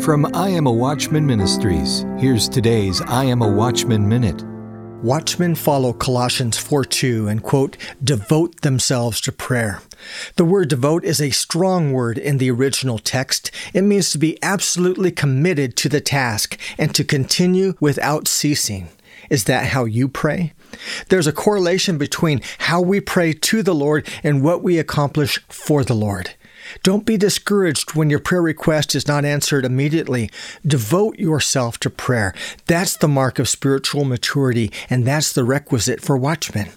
From 0.04 0.28
I 0.36 0.50
Am 0.50 0.68
a 0.68 0.72
Watchman 0.72 1.26
Ministries, 1.26 2.06
here's 2.20 2.48
today's 2.48 3.02
I 3.02 3.24
Am 3.24 3.42
a 3.42 3.48
Watchman 3.48 4.08
Minute. 4.08 4.44
Watchmen 5.06 5.54
follow 5.54 5.94
Colossians 5.94 6.58
4 6.58 6.84
2 6.84 7.28
and 7.28 7.44
quote, 7.44 7.78
devote 8.04 8.62
themselves 8.62 9.22
to 9.22 9.32
prayer. 9.32 9.84
The 10.36 10.44
word 10.44 10.68
devote 10.70 11.06
is 11.06 11.22
a 11.22 11.30
strong 11.30 11.94
word 11.94 12.18
in 12.18 12.40
the 12.40 12.50
original 12.50 12.98
text. 12.98 13.52
It 13.72 13.84
means 13.84 14.10
to 14.10 14.18
be 14.18 14.42
absolutely 14.42 15.12
committed 15.12 15.78
to 15.78 15.90
the 15.90 16.02
task 16.02 16.58
and 16.80 16.96
to 16.96 17.04
continue 17.04 17.76
without 17.80 18.28
ceasing. 18.28 18.90
Is 19.30 19.44
that 19.44 19.68
how 19.68 19.86
you 19.86 20.08
pray? 20.08 20.54
There's 21.10 21.28
a 21.28 21.32
correlation 21.32 22.00
between 22.00 22.42
how 22.58 22.82
we 22.82 23.00
pray 23.00 23.34
to 23.34 23.62
the 23.62 23.76
Lord 23.76 24.08
and 24.24 24.42
what 24.42 24.64
we 24.64 24.80
accomplish 24.80 25.40
for 25.50 25.84
the 25.84 25.94
Lord. 25.94 26.32
Don't 26.84 27.06
be 27.06 27.18
discouraged 27.18 27.96
when 27.96 28.10
your 28.10 28.20
prayer 28.20 28.42
request 28.42 28.96
is 28.96 29.08
not 29.08 29.26
answered 29.26 29.66
immediately. 29.66 30.30
Devote 30.66 31.20
yourself 31.20 31.78
to 31.80 31.90
prayer. 31.90 32.34
That's 32.66 32.98
the 32.98 33.08
mark 33.08 33.40
of 33.40 33.50
spiritual 33.50 34.06
maturity, 34.06 34.72
and 34.90 35.06
that's 35.06 35.34
the 35.34 35.44
requisite 35.44 36.02
for 36.02 36.18
watchmen. 36.18 36.70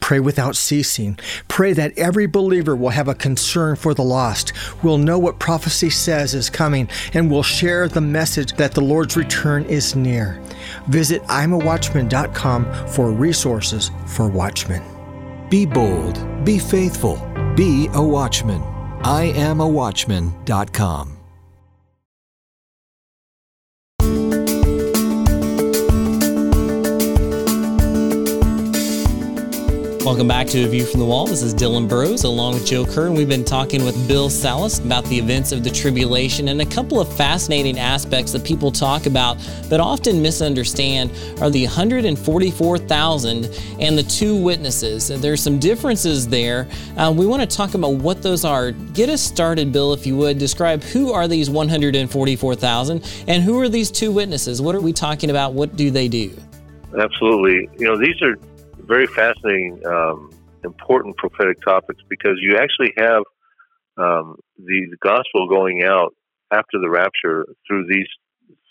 Pray 0.00 0.20
without 0.20 0.56
ceasing. 0.56 1.18
Pray 1.48 1.72
that 1.72 1.96
every 1.96 2.26
believer 2.26 2.76
will 2.76 2.90
have 2.90 3.08
a 3.08 3.14
concern 3.14 3.76
for 3.76 3.94
the 3.94 4.02
lost, 4.02 4.52
will 4.82 4.98
know 4.98 5.18
what 5.18 5.38
prophecy 5.38 5.90
says 5.90 6.34
is 6.34 6.50
coming, 6.50 6.88
and 7.14 7.30
will 7.30 7.42
share 7.42 7.88
the 7.88 8.00
message 8.00 8.52
that 8.54 8.72
the 8.72 8.80
Lord's 8.80 9.16
return 9.16 9.64
is 9.64 9.96
near. 9.96 10.40
Visit 10.88 11.22
imawatchman.com 11.24 12.88
for 12.88 13.10
resources 13.10 13.90
for 14.06 14.28
watchmen. 14.28 14.82
Be 15.48 15.66
bold, 15.66 16.44
be 16.44 16.58
faithful, 16.58 17.16
be 17.56 17.88
a 17.94 18.02
watchman. 18.02 18.62
IamAWatchman.com. 19.02 21.19
Welcome 30.02 30.28
back 30.28 30.46
to 30.46 30.64
A 30.64 30.66
View 30.66 30.86
from 30.86 31.00
the 31.00 31.04
Wall. 31.04 31.26
This 31.26 31.42
is 31.42 31.54
Dylan 31.54 31.86
Burrows 31.86 32.24
along 32.24 32.54
with 32.54 32.64
Joe 32.64 32.86
Kerr, 32.86 33.08
and 33.08 33.14
we've 33.14 33.28
been 33.28 33.44
talking 33.44 33.84
with 33.84 34.08
Bill 34.08 34.30
Salus 34.30 34.78
about 34.78 35.04
the 35.04 35.18
events 35.18 35.52
of 35.52 35.62
the 35.62 35.68
tribulation 35.68 36.48
and 36.48 36.62
a 36.62 36.64
couple 36.64 36.98
of 36.98 37.14
fascinating 37.18 37.78
aspects 37.78 38.32
that 38.32 38.42
people 38.42 38.72
talk 38.72 39.04
about 39.04 39.36
but 39.68 39.78
often 39.78 40.22
misunderstand 40.22 41.10
are 41.42 41.50
the 41.50 41.66
144,000 41.66 43.44
and 43.78 43.98
the 43.98 44.02
two 44.04 44.34
witnesses. 44.42 45.08
There's 45.20 45.42
some 45.42 45.58
differences 45.58 46.26
there. 46.26 46.66
Uh, 46.96 47.12
we 47.14 47.26
want 47.26 47.42
to 47.42 47.56
talk 47.56 47.74
about 47.74 47.96
what 47.96 48.22
those 48.22 48.42
are. 48.42 48.70
Get 48.72 49.10
us 49.10 49.20
started, 49.20 49.70
Bill, 49.70 49.92
if 49.92 50.06
you 50.06 50.16
would. 50.16 50.38
Describe 50.38 50.82
who 50.82 51.12
are 51.12 51.28
these 51.28 51.50
144,000 51.50 53.24
and 53.28 53.42
who 53.42 53.60
are 53.60 53.68
these 53.68 53.90
two 53.90 54.12
witnesses? 54.12 54.62
What 54.62 54.74
are 54.74 54.80
we 54.80 54.94
talking 54.94 55.28
about? 55.28 55.52
What 55.52 55.76
do 55.76 55.90
they 55.90 56.08
do? 56.08 56.34
Absolutely. 56.98 57.68
You 57.78 57.86
know, 57.86 57.98
these 57.98 58.20
are 58.22 58.36
very 58.90 59.06
fascinating, 59.06 59.80
um, 59.86 60.30
important 60.64 61.16
prophetic 61.16 61.62
topics 61.62 62.02
because 62.08 62.38
you 62.42 62.58
actually 62.58 62.92
have 62.98 63.22
um, 63.96 64.36
the, 64.58 64.88
the 64.90 64.96
gospel 65.00 65.48
going 65.48 65.84
out 65.84 66.12
after 66.50 66.80
the 66.82 66.90
rapture 66.90 67.46
through 67.66 67.86
these 67.86 68.08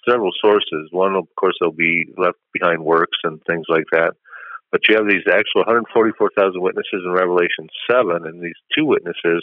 several 0.08 0.32
sources. 0.42 0.90
One, 0.92 1.16
of 1.16 1.26
course, 1.40 1.56
there'll 1.60 1.72
be 1.72 2.12
left 2.18 2.38
behind 2.54 2.84
works 2.84 3.18
and 3.24 3.40
things 3.48 3.66
like 3.70 3.86
that. 3.94 4.12
But 4.72 4.82
you 4.90 4.96
have 4.98 5.08
these 5.08 5.24
actual 5.26 5.64
144,000 5.66 6.62
witnesses 6.62 7.02
in 7.06 7.12
Revelation 7.12 7.70
7, 7.90 8.28
and 8.28 8.44
these 8.44 8.60
two 8.78 8.86
witnesses 8.86 9.42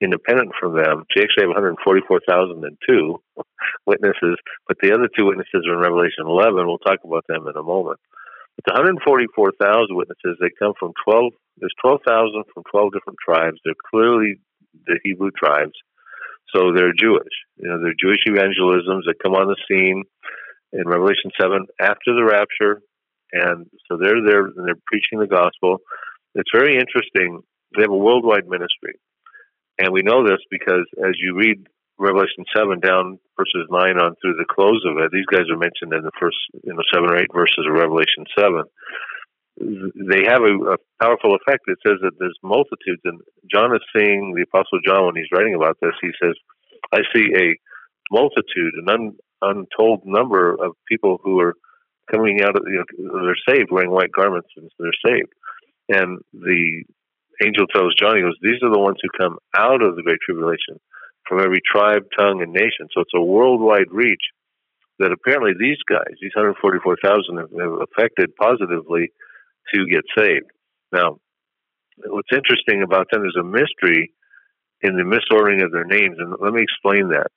independent 0.00 0.52
from 0.60 0.76
them. 0.76 1.06
You 1.14 1.22
actually 1.22 1.44
have 1.44 1.54
144,002 1.54 3.22
witnesses, 3.86 4.36
but 4.66 4.76
the 4.82 4.92
other 4.92 5.08
two 5.08 5.24
witnesses 5.24 5.64
are 5.66 5.74
in 5.74 5.80
Revelation 5.80 6.26
11. 6.26 6.66
We'll 6.66 6.78
talk 6.78 6.98
about 7.04 7.24
them 7.28 7.46
in 7.46 7.56
a 7.56 7.62
moment. 7.62 8.00
It's 8.58 8.72
144,000 8.72 9.94
witnesses. 9.94 10.38
They 10.40 10.50
come 10.58 10.72
from 10.78 10.92
12, 11.04 11.32
there's 11.58 11.74
12,000 11.80 12.44
from 12.52 12.62
12 12.70 12.92
different 12.92 13.18
tribes. 13.24 13.58
They're 13.64 13.74
clearly 13.90 14.40
the 14.86 14.98
Hebrew 15.04 15.30
tribes. 15.30 15.76
So 16.54 16.72
they're 16.72 16.92
Jewish. 16.96 17.36
You 17.56 17.68
know, 17.68 17.80
they're 17.82 17.98
Jewish 17.98 18.24
evangelisms 18.26 19.04
that 19.06 19.22
come 19.22 19.34
on 19.34 19.48
the 19.48 19.56
scene 19.68 20.04
in 20.72 20.88
Revelation 20.88 21.30
7 21.40 21.66
after 21.80 22.14
the 22.14 22.24
rapture. 22.24 22.82
And 23.32 23.66
so 23.88 23.98
they're 23.98 24.24
there 24.24 24.46
and 24.46 24.66
they're 24.66 24.82
preaching 24.86 25.18
the 25.18 25.26
gospel. 25.26 25.78
It's 26.34 26.50
very 26.54 26.78
interesting 26.78 27.42
They 27.74 27.82
have 27.82 27.90
a 27.90 27.96
worldwide 27.96 28.46
ministry. 28.46 29.00
And 29.78 29.92
we 29.92 30.02
know 30.02 30.24
this 30.24 30.40
because 30.50 30.86
as 31.04 31.14
you 31.20 31.36
read 31.36 31.66
Revelation 31.98 32.44
7 32.54 32.80
down 32.80 33.18
verses 33.36 33.66
9 33.70 33.98
on 33.98 34.14
through 34.20 34.36
the 34.36 34.48
close 34.48 34.84
of 34.84 34.98
it, 34.98 35.10
these 35.12 35.26
guys 35.26 35.48
are 35.50 35.56
mentioned 35.56 35.92
in 35.92 36.04
the 36.04 36.12
first, 36.20 36.36
you 36.64 36.72
know, 36.72 36.84
7 36.92 37.08
or 37.08 37.16
8 37.16 37.28
verses 37.32 37.64
of 37.66 37.72
Revelation 37.72 38.24
7. 38.38 38.64
They 39.56 40.28
have 40.28 40.42
a, 40.44 40.76
a 40.76 40.78
powerful 41.00 41.36
effect. 41.36 41.64
It 41.66 41.78
says 41.86 41.96
that 42.02 42.18
there's 42.18 42.36
multitudes, 42.42 43.00
and 43.04 43.20
John 43.50 43.74
is 43.74 43.80
seeing, 43.96 44.34
the 44.36 44.44
Apostle 44.44 44.80
John, 44.84 45.06
when 45.06 45.16
he's 45.16 45.32
writing 45.32 45.54
about 45.54 45.78
this, 45.80 45.96
he 46.02 46.10
says, 46.22 46.36
I 46.92 47.00
see 47.14 47.32
a 47.32 47.56
multitude, 48.12 48.74
an 48.76 48.90
un, 48.90 49.16
untold 49.40 50.02
number 50.04 50.52
of 50.52 50.76
people 50.86 51.18
who 51.24 51.40
are 51.40 51.54
coming 52.12 52.42
out 52.42 52.56
of, 52.56 52.62
you 52.66 52.84
know, 52.98 53.24
they're 53.24 53.56
saved, 53.56 53.70
wearing 53.72 53.90
white 53.90 54.12
garments, 54.12 54.48
and 54.56 54.70
they're 54.78 54.92
saved. 55.04 55.32
And 55.88 56.20
the 56.34 56.84
angel 57.42 57.66
tells 57.66 57.94
John, 57.94 58.16
he 58.16 58.22
goes, 58.22 58.36
These 58.42 58.62
are 58.62 58.72
the 58.72 58.78
ones 58.78 58.98
who 59.00 59.08
come 59.18 59.38
out 59.56 59.82
of 59.82 59.96
the 59.96 60.02
Great 60.02 60.20
Tribulation 60.24 60.78
from 61.28 61.40
every 61.40 61.60
tribe, 61.60 62.06
tongue, 62.16 62.42
and 62.42 62.52
nation. 62.52 62.88
So 62.94 63.00
it's 63.00 63.14
a 63.14 63.20
worldwide 63.20 63.90
reach 63.90 64.22
that 64.98 65.12
apparently 65.12 65.52
these 65.58 65.78
guys, 65.88 66.16
these 66.20 66.34
144,000, 66.34 67.36
have, 67.36 67.72
affected 67.82 68.34
positively 68.36 69.12
to 69.74 69.86
get 69.86 70.04
saved. 70.16 70.50
Now, 70.92 71.18
what's 72.06 72.32
interesting 72.32 72.82
about 72.82 73.08
them 73.10 73.24
is 73.26 73.36
a 73.38 73.44
mystery 73.44 74.12
in 74.82 74.96
the 74.96 75.02
misordering 75.02 75.64
of 75.64 75.72
their 75.72 75.84
names, 75.84 76.16
and 76.18 76.34
let 76.40 76.52
me 76.52 76.62
explain 76.62 77.10
that. 77.10 77.28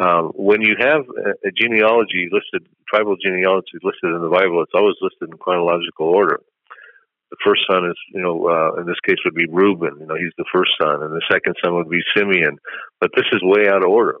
Um, 0.00 0.30
when 0.34 0.62
you 0.62 0.76
have 0.78 1.02
a 1.44 1.50
genealogy 1.50 2.28
listed, 2.30 2.68
tribal 2.88 3.16
genealogy 3.16 3.78
listed 3.82 4.14
in 4.14 4.22
the 4.22 4.30
Bible, 4.30 4.62
it's 4.62 4.74
always 4.74 4.94
listed 5.00 5.28
in 5.30 5.38
chronological 5.38 6.06
order 6.06 6.40
the 7.30 7.36
first 7.44 7.62
son 7.68 7.84
is, 7.84 7.96
you 8.14 8.22
know, 8.22 8.48
uh, 8.48 8.80
in 8.80 8.86
this 8.86 9.00
case 9.06 9.18
would 9.24 9.34
be 9.34 9.46
Reuben. 9.48 10.00
You 10.00 10.06
know, 10.06 10.16
he's 10.16 10.36
the 10.38 10.48
first 10.52 10.72
son, 10.80 11.02
and 11.02 11.12
the 11.12 11.24
second 11.30 11.56
son 11.62 11.74
would 11.76 11.90
be 11.90 12.00
Simeon. 12.16 12.56
But 13.00 13.10
this 13.14 13.26
is 13.32 13.40
way 13.42 13.68
out 13.68 13.84
of 13.84 13.90
order. 13.90 14.16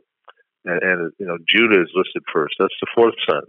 And, 0.64 0.82
and 0.82 1.12
you 1.18 1.26
know, 1.26 1.38
Judah 1.48 1.80
is 1.80 1.90
listed 1.94 2.22
first. 2.32 2.54
That's 2.58 2.76
the 2.80 2.92
fourth 2.94 3.16
son. 3.28 3.42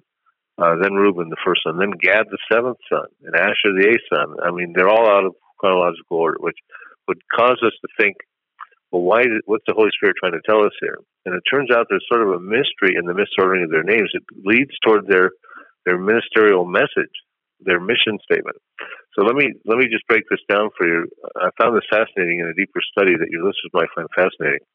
Uh, 0.58 0.76
then 0.82 0.94
Reuben, 0.94 1.30
the 1.30 1.44
first 1.46 1.62
son. 1.64 1.78
Then 1.78 1.92
Gad, 2.00 2.28
the 2.32 2.38
seventh 2.52 2.80
son, 2.92 3.08
and 3.24 3.36
Asher, 3.36 3.76
the 3.76 3.88
eighth 3.88 4.08
son. 4.12 4.36
I 4.44 4.52
mean, 4.52 4.74
they're 4.76 4.90
all 4.90 5.08
out 5.08 5.26
of 5.26 5.36
chronological 5.58 6.18
order, 6.18 6.38
which 6.40 6.58
would 7.08 7.20
cause 7.36 7.60
us 7.64 7.76
to 7.82 7.88
think, 8.00 8.18
well, 8.92 9.04
why? 9.04 9.24
What's 9.46 9.64
the 9.68 9.76
Holy 9.76 9.92
Spirit 9.94 10.16
trying 10.20 10.34
to 10.34 10.44
tell 10.48 10.66
us 10.66 10.74
here? 10.82 10.98
And 11.26 11.36
it 11.36 11.44
turns 11.52 11.70
out 11.72 11.88
there's 11.90 12.06
sort 12.12 12.26
of 12.26 12.34
a 12.34 12.40
mystery 12.40 12.96
in 12.98 13.06
the 13.06 13.14
misordering 13.14 13.64
of 13.64 13.72
their 13.72 13.84
names. 13.84 14.10
It 14.14 14.24
leads 14.44 14.72
toward 14.84 15.08
their 15.08 15.32
their 15.86 15.98
ministerial 15.98 16.66
message 16.66 17.14
their 17.62 17.80
mission 17.80 18.18
statement. 18.24 18.58
So 19.16 19.26
let 19.26 19.36
me 19.36 19.54
let 19.66 19.78
me 19.78 19.86
just 19.92 20.08
break 20.08 20.24
this 20.30 20.40
down 20.50 20.70
for 20.78 20.88
you. 20.88 21.06
I 21.38 21.50
found 21.60 21.76
this 21.76 21.88
fascinating 21.92 22.40
in 22.40 22.48
a 22.48 22.54
deeper 22.54 22.80
study 22.92 23.14
that 23.18 23.32
your 23.32 23.44
listeners 23.44 23.74
might 23.74 23.90
find 23.96 24.08
fascinating. 24.16 24.66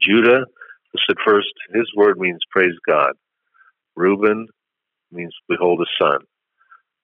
Judah 0.00 0.46
listed 0.94 1.18
first. 1.26 1.52
His 1.72 1.90
word 1.96 2.18
means 2.18 2.40
praise 2.50 2.74
God. 2.88 3.12
Reuben 3.96 4.46
means 5.12 5.34
behold 5.48 5.80
a 5.80 6.04
son. 6.04 6.18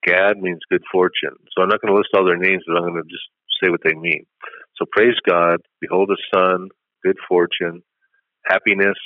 Gad 0.04 0.38
means 0.38 0.60
good 0.70 0.82
fortune. 0.90 1.36
So 1.52 1.62
I'm 1.62 1.68
not 1.68 1.80
going 1.82 1.92
to 1.92 1.98
list 1.98 2.10
all 2.14 2.24
their 2.24 2.36
names, 2.36 2.62
but 2.66 2.76
I'm 2.76 2.90
going 2.90 3.02
to 3.02 3.08
just 3.08 3.28
say 3.62 3.70
what 3.70 3.80
they 3.84 3.94
mean. 3.94 4.24
So 4.76 4.86
praise 4.90 5.16
God, 5.28 5.58
behold 5.80 6.10
a 6.10 6.36
son, 6.36 6.68
good 7.04 7.18
fortune, 7.28 7.82
happiness, 8.46 8.96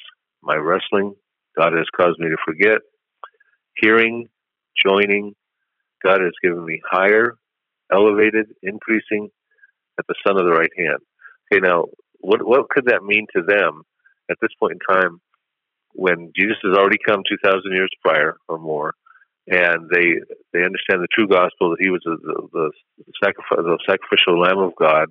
my 0.43 0.55
wrestling, 0.57 1.15
God 1.59 1.73
has 1.73 1.87
caused 1.97 2.19
me 2.19 2.29
to 2.29 2.37
forget, 2.45 2.79
hearing, 3.77 4.29
joining, 4.85 5.35
God 6.05 6.21
has 6.21 6.33
given 6.43 6.65
me 6.65 6.81
hire, 6.89 7.37
elevated, 7.93 8.47
increasing 8.63 9.31
at 9.99 10.07
the 10.07 10.15
Son 10.27 10.39
of 10.39 10.45
the 10.45 10.53
right 10.53 10.71
hand. 10.77 10.99
Okay, 11.53 11.61
now 11.61 11.87
what 12.21 12.47
what 12.47 12.69
could 12.69 12.87
that 12.87 13.05
mean 13.05 13.27
to 13.35 13.43
them 13.43 13.83
at 14.31 14.37
this 14.41 14.51
point 14.59 14.75
in 14.75 14.95
time 14.95 15.21
when 15.93 16.33
Jesus 16.37 16.57
has 16.65 16.77
already 16.77 16.99
come 17.05 17.23
two 17.29 17.39
thousand 17.43 17.73
years 17.73 17.91
prior 18.03 18.37
or 18.49 18.59
more, 18.59 18.95
and 19.47 19.89
they 19.91 20.21
they 20.53 20.65
understand 20.65 21.03
the 21.03 21.13
true 21.13 21.29
gospel 21.29 21.71
that 21.71 21.81
he 21.81 21.91
was 21.91 22.03
the, 22.05 22.17
the, 22.23 22.71
the, 22.97 23.13
sacrifice, 23.23 23.65
the 23.65 23.79
sacrificial 23.89 24.41
Lamb 24.41 24.59
of 24.59 24.73
God. 24.79 25.09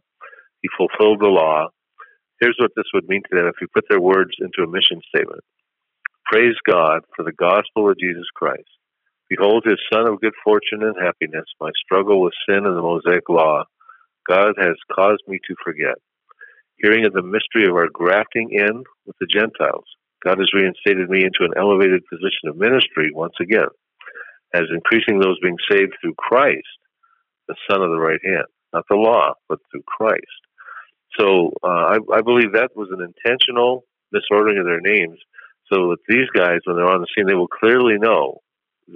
He 0.61 0.69
fulfilled 0.77 1.19
the 1.21 1.27
law. 1.27 1.67
Here's 2.39 2.57
what 2.59 2.71
this 2.75 2.85
would 2.93 3.07
mean 3.07 3.21
to 3.29 3.37
them 3.37 3.47
if 3.47 3.55
you 3.61 3.67
put 3.73 3.85
their 3.89 4.01
words 4.01 4.31
into 4.39 4.63
a 4.63 4.71
mission 4.71 5.01
statement. 5.07 5.43
Praise 6.25 6.55
God 6.67 7.01
for 7.15 7.23
the 7.23 7.31
gospel 7.31 7.89
of 7.89 7.99
Jesus 7.99 8.25
Christ 8.35 8.67
Behold, 9.29 9.63
his 9.65 9.79
son 9.91 10.07
of 10.07 10.21
good 10.21 10.33
fortune 10.43 10.83
and 10.83 10.95
happiness, 11.01 11.45
my 11.59 11.71
struggle 11.83 12.21
with 12.21 12.33
sin 12.47 12.65
and 12.65 12.77
the 12.77 12.81
Mosaic 12.81 13.29
law, 13.29 13.63
God 14.27 14.53
has 14.57 14.75
caused 14.93 15.23
me 15.27 15.39
to 15.47 15.55
forget. 15.63 15.95
Hearing 16.77 17.05
of 17.05 17.13
the 17.13 17.23
mystery 17.23 17.67
of 17.67 17.75
our 17.75 17.87
grafting 17.91 18.49
in 18.51 18.83
with 19.05 19.15
the 19.19 19.27
Gentiles, 19.27 19.85
God 20.23 20.39
has 20.39 20.53
reinstated 20.53 21.09
me 21.09 21.23
into 21.23 21.41
an 21.43 21.57
elevated 21.57 22.03
position 22.09 22.49
of 22.49 22.57
ministry 22.57 23.11
once 23.13 23.35
again, 23.41 23.71
as 24.53 24.63
increasing 24.73 25.19
those 25.19 25.39
being 25.41 25.57
saved 25.69 25.93
through 26.01 26.15
Christ, 26.17 26.79
the 27.47 27.55
Son 27.69 27.81
of 27.81 27.89
the 27.89 27.99
right 27.99 28.19
hand, 28.23 28.45
not 28.73 28.85
the 28.89 28.95
law, 28.95 29.33
but 29.49 29.59
through 29.71 29.83
Christ. 29.87 30.21
So 31.19 31.53
uh, 31.63 31.67
I, 31.67 31.97
I 32.13 32.21
believe 32.21 32.53
that 32.53 32.75
was 32.75 32.89
an 32.91 33.01
intentional 33.01 33.85
misordering 34.13 34.59
of 34.59 34.65
their 34.65 34.81
names, 34.81 35.19
so 35.71 35.89
that 35.89 35.97
these 36.07 36.29
guys, 36.35 36.59
when 36.65 36.75
they're 36.75 36.89
on 36.89 37.01
the 37.01 37.07
scene, 37.15 37.27
they 37.27 37.35
will 37.35 37.47
clearly 37.47 37.97
know 37.97 38.39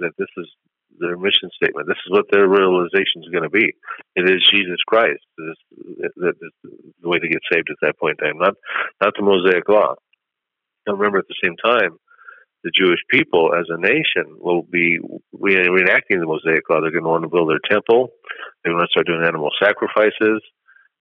that 0.00 0.16
this 0.18 0.30
is 0.36 0.48
their 0.98 1.16
mission 1.16 1.50
statement. 1.54 1.86
This 1.86 2.00
is 2.06 2.10
what 2.10 2.26
their 2.30 2.48
realization 2.48 3.22
is 3.22 3.30
going 3.30 3.44
to 3.44 3.50
be. 3.50 3.74
It 4.16 4.24
is 4.28 4.42
Jesus 4.50 4.80
Christ. 4.86 5.22
That 5.36 6.34
is 6.40 6.52
the 7.02 7.08
way 7.08 7.18
to 7.18 7.28
get 7.28 7.42
saved 7.52 7.70
at 7.70 7.76
that 7.82 7.98
point 7.98 8.18
in 8.20 8.26
time, 8.26 8.38
not 8.38 8.54
not 9.00 9.14
the 9.16 9.22
Mosaic 9.22 9.68
law. 9.68 9.94
Now 10.86 10.94
remember, 10.94 11.18
at 11.18 11.28
the 11.28 11.42
same 11.44 11.56
time, 11.56 11.98
the 12.64 12.72
Jewish 12.74 13.00
people 13.10 13.54
as 13.54 13.66
a 13.68 13.78
nation 13.78 14.40
will 14.40 14.62
be 14.62 14.98
re- 15.32 15.68
reenacting 15.68 16.18
the 16.18 16.26
Mosaic 16.26 16.68
law. 16.68 16.80
They're 16.80 16.90
going 16.90 17.04
to 17.04 17.10
want 17.10 17.22
to 17.22 17.30
build 17.30 17.50
their 17.50 17.62
temple. 17.70 18.08
They're 18.64 18.72
going 18.72 18.84
to 18.84 18.90
start 18.90 19.06
doing 19.06 19.22
animal 19.24 19.50
sacrifices 19.62 20.42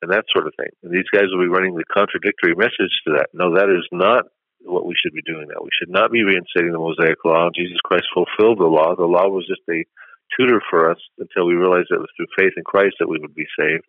and 0.01 0.12
that 0.12 0.25
sort 0.30 0.46
of 0.46 0.54
thing. 0.58 0.70
And 0.84 0.94
these 0.94 1.10
guys 1.12 1.25
will 1.32 1.44
be 1.44 1.50
running 1.50 1.75
the 1.75 1.88
contradictory 1.89 2.54
message 2.54 2.94
to 3.08 3.18
that. 3.18 3.34
No, 3.34 3.56
that 3.56 3.70
is 3.74 3.88
not 3.92 4.25
what 4.64 4.86
we 4.86 4.96
should 4.98 5.14
be 5.14 5.26
doing 5.26 5.48
now. 5.50 5.62
We 5.62 5.76
should 5.78 5.90
not 5.90 6.12
be 6.12 6.24
reinstating 6.24 6.72
the 6.72 6.80
Mosaic 6.82 7.24
Law. 7.26 7.50
Jesus 7.56 7.78
Christ 7.84 8.06
fulfilled 8.14 8.60
the 8.60 8.70
law. 8.70 8.96
The 8.96 9.06
law 9.06 9.28
was 9.30 9.48
just 9.48 9.62
a 9.70 9.86
tutor 10.36 10.62
for 10.70 10.92
us 10.92 11.00
until 11.20 11.48
we 11.48 11.56
realized 11.56 11.88
it 11.90 12.00
was 12.00 12.12
through 12.18 12.32
faith 12.38 12.54
in 12.58 12.64
Christ 12.64 12.96
that 13.00 13.10
we 13.10 13.20
would 13.20 13.36
be 13.36 13.48
saved. 13.58 13.86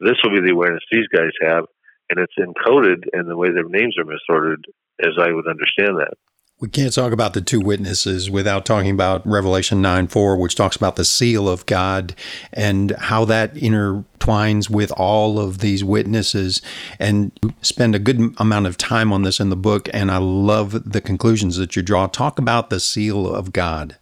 This 0.00 0.16
will 0.22 0.34
be 0.34 0.44
the 0.44 0.54
awareness 0.54 0.82
these 0.90 1.08
guys 1.08 1.32
have, 1.42 1.64
and 2.10 2.20
it's 2.20 2.36
encoded 2.38 3.04
in 3.12 3.26
the 3.26 3.36
way 3.36 3.48
their 3.50 3.68
names 3.68 3.96
are 3.98 4.04
misordered, 4.04 4.64
as 5.00 5.14
I 5.18 5.32
would 5.32 5.48
understand 5.48 5.98
that. 5.98 6.14
We 6.60 6.68
can't 6.68 6.92
talk 6.92 7.12
about 7.12 7.34
the 7.34 7.40
two 7.40 7.60
witnesses 7.60 8.28
without 8.28 8.64
talking 8.64 8.90
about 8.90 9.24
Revelation 9.24 9.80
9 9.80 10.08
4, 10.08 10.36
which 10.36 10.56
talks 10.56 10.74
about 10.74 10.96
the 10.96 11.04
seal 11.04 11.48
of 11.48 11.64
God 11.66 12.16
and 12.52 12.90
how 12.98 13.24
that 13.26 13.54
intertwines 13.54 14.68
with 14.68 14.90
all 14.96 15.38
of 15.38 15.58
these 15.58 15.84
witnesses. 15.84 16.60
And 16.98 17.30
spend 17.62 17.94
a 17.94 18.00
good 18.00 18.34
amount 18.38 18.66
of 18.66 18.76
time 18.76 19.12
on 19.12 19.22
this 19.22 19.38
in 19.38 19.50
the 19.50 19.56
book, 19.56 19.88
and 19.92 20.10
I 20.10 20.18
love 20.18 20.90
the 20.90 21.00
conclusions 21.00 21.58
that 21.58 21.76
you 21.76 21.82
draw. 21.82 22.08
Talk 22.08 22.40
about 22.40 22.70
the 22.70 22.80
seal 22.80 23.32
of 23.32 23.52
God. 23.52 23.96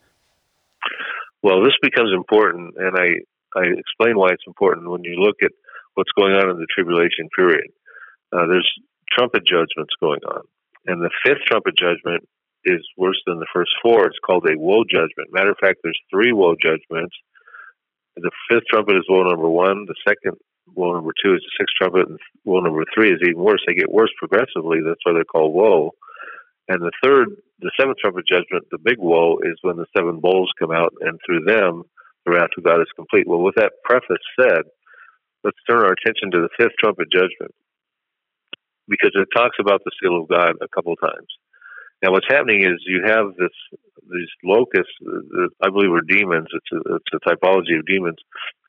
Well, 1.42 1.62
this 1.62 1.76
becomes 1.82 2.10
important, 2.14 2.75
and 2.78 2.96
I, 2.96 3.58
I 3.58 3.64
explain 3.76 4.16
why 4.16 4.28
it's 4.30 4.46
important 4.46 4.88
when 4.88 5.04
you 5.04 5.16
look 5.16 5.36
at 5.42 5.52
what's 5.92 6.12
going 6.12 6.32
on 6.32 6.48
in 6.48 6.56
the 6.56 6.66
tribulation 6.75 7.28
period. 7.36 7.68
Uh, 8.32 8.46
there's 8.46 8.70
trumpet 9.12 9.42
judgments 9.46 9.92
going 10.00 10.20
on. 10.26 10.40
And 10.86 11.02
the 11.02 11.10
fifth 11.25 11.42
trumpet 11.46 11.76
judgment 11.76 12.26
is 12.66 12.82
worse 12.99 13.20
than 13.26 13.38
the 13.38 13.46
first 13.54 13.70
four. 13.82 14.06
It's 14.06 14.18
called 14.25 14.46
a 14.50 14.58
woe 14.58 14.85
judgment. 14.85 15.32
Matter 15.32 15.50
of 15.50 15.58
fact, 15.61 15.78
there's 15.82 15.99
three 16.11 16.32
woe 16.32 16.54
judgments. 16.61 17.14
The 18.16 18.30
fifth 18.50 18.66
trumpet 18.68 18.96
is 18.96 19.06
woe 19.08 19.23
number 19.23 19.49
one. 19.49 19.87
The 19.87 19.94
second 20.06 20.37
woe 20.75 20.92
number 20.92 21.12
two 21.23 21.35
is 21.35 21.40
the 21.40 21.56
sixth 21.58 21.75
trumpet, 21.80 22.08
and 22.08 22.18
woe 22.44 22.61
number 22.61 22.85
three 22.94 23.12
is 23.12 23.20
even 23.23 23.42
worse. 23.42 23.62
They 23.66 23.75
get 23.75 23.92
worse 23.92 24.11
progressively. 24.18 24.80
That's 24.85 25.00
why 25.04 25.12
they're 25.12 25.25
called 25.25 25.54
woe. 25.54 25.92
And 26.68 26.82
the 26.82 26.92
third, 27.02 27.28
the 27.61 27.70
seventh 27.78 27.99
trumpet 27.99 28.26
judgment, 28.26 28.66
the 28.70 28.78
big 28.82 28.99
woe, 28.99 29.38
is 29.42 29.58
when 29.62 29.76
the 29.76 29.87
seven 29.96 30.20
bowls 30.20 30.50
come 30.58 30.73
out, 30.73 30.92
and 31.00 31.20
through 31.25 31.44
them, 31.46 31.85
the 32.25 32.32
wrath 32.32 32.50
of 32.58 32.64
God 32.64 32.80
is 32.80 32.90
complete. 32.96 33.28
Well, 33.28 33.42
with 33.42 33.54
that 33.54 33.75
preface 33.85 34.25
said, 34.40 34.66
let's 35.44 35.58
turn 35.68 35.78
our 35.78 35.94
attention 35.94 36.32
to 36.32 36.42
the 36.42 36.50
fifth 36.58 36.75
trumpet 36.82 37.06
judgment 37.12 37.54
because 38.88 39.12
it 39.14 39.28
talks 39.35 39.56
about 39.61 39.82
the 39.85 39.92
seal 40.02 40.20
of 40.20 40.28
God 40.28 40.54
a 40.61 40.68
couple 40.75 40.96
times. 40.96 41.28
Now, 42.02 42.12
what's 42.12 42.28
happening 42.28 42.62
is 42.62 42.82
you 42.86 43.02
have 43.06 43.34
this 43.38 43.54
these 44.08 44.28
locusts, 44.44 44.92
that 45.00 45.50
I 45.62 45.68
believe 45.70 45.90
are 45.90 46.00
demons. 46.00 46.46
It's 46.52 46.72
a, 46.72 46.94
it's 46.94 47.12
a 47.14 47.28
typology 47.28 47.76
of 47.78 47.86
demons 47.86 48.18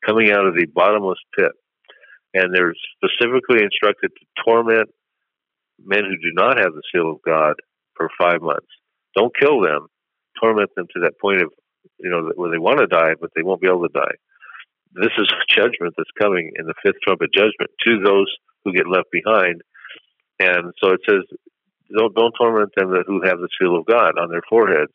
coming 0.06 0.32
out 0.32 0.48
of 0.48 0.56
the 0.56 0.66
bottomless 0.66 1.20
pit, 1.38 1.52
and 2.34 2.54
they're 2.54 2.74
specifically 2.98 3.64
instructed 3.64 4.12
to 4.18 4.44
torment 4.44 4.90
men 5.84 6.04
who 6.06 6.18
do 6.18 6.34
not 6.34 6.58
have 6.58 6.74
the 6.74 6.82
seal 6.92 7.12
of 7.12 7.22
God 7.22 7.54
for 7.96 8.10
five 8.20 8.42
months. 8.42 8.68
Don't 9.16 9.36
kill 9.38 9.62
them. 9.62 9.88
Torment 10.42 10.72
them 10.76 10.88
to 10.94 11.02
that 11.02 11.20
point 11.20 11.42
of 11.42 11.50
you 12.00 12.10
know 12.10 12.32
where 12.36 12.52
they 12.52 12.58
want 12.58 12.80
to 12.80 12.88
die, 12.88 13.14
but 13.20 13.32
they 13.36 13.44
won't 13.44 13.62
be 13.62 13.68
able 13.68 13.88
to 13.88 13.94
die. 13.94 14.16
this 14.94 15.14
is 15.18 15.28
judgment 15.50 15.94
that's 15.98 16.10
coming 16.20 16.52
in 16.58 16.66
the 16.66 16.74
fifth 16.84 17.02
trumpet 17.06 17.30
judgment 17.34 17.72
to 17.86 18.00
those 18.04 18.34
who 18.64 18.74
get 18.74 18.88
left 18.88 19.10
behind. 19.12 19.62
And 20.40 20.74
so 20.84 20.92
it 20.92 21.02
says, 21.10 21.24
don't, 21.96 22.16
don't 22.16 22.36
torment 22.40 22.72
them 22.76 22.92
that 22.92 23.06
who 23.08 23.22
have 23.24 23.40
the 23.40 23.50
seal 23.60 23.78
of 23.78 23.86
God 23.86 24.20
on 24.20 24.30
their 24.30 24.46
foreheads. 24.50 24.92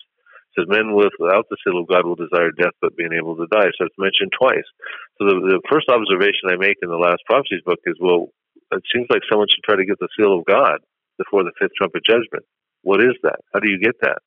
It 0.52 0.64
says, 0.64 0.68
men 0.68 0.92
without 0.92 1.48
the 1.48 1.56
seal 1.64 1.80
of 1.80 1.88
God 1.88 2.04
will 2.04 2.20
desire 2.20 2.52
death, 2.52 2.76
but 2.80 2.96
being 2.96 3.16
able 3.16 3.36
to 3.36 3.48
die. 3.48 3.72
So 3.78 3.88
it's 3.88 3.96
mentioned 3.96 4.36
twice. 4.36 4.68
So 5.16 5.24
the, 5.24 5.56
the 5.56 5.60
first 5.72 5.88
observation 5.88 6.52
I 6.52 6.60
make 6.60 6.76
in 6.84 6.92
the 6.92 7.00
last 7.00 7.24
prophecies 7.24 7.64
book 7.64 7.80
is, 7.88 7.96
well, 8.00 8.28
it 8.72 8.84
seems 8.92 9.08
like 9.08 9.24
someone 9.28 9.48
should 9.48 9.64
try 9.64 9.76
to 9.76 9.88
get 9.88 9.98
the 9.98 10.12
seal 10.16 10.36
of 10.36 10.44
God 10.44 10.84
before 11.16 11.44
the 11.44 11.56
fifth 11.60 11.72
trumpet 11.76 12.04
judgment. 12.04 12.44
What 12.82 13.00
is 13.00 13.16
that? 13.22 13.40
How 13.52 13.60
do 13.60 13.70
you 13.70 13.80
get 13.80 13.96
that? 14.02 14.20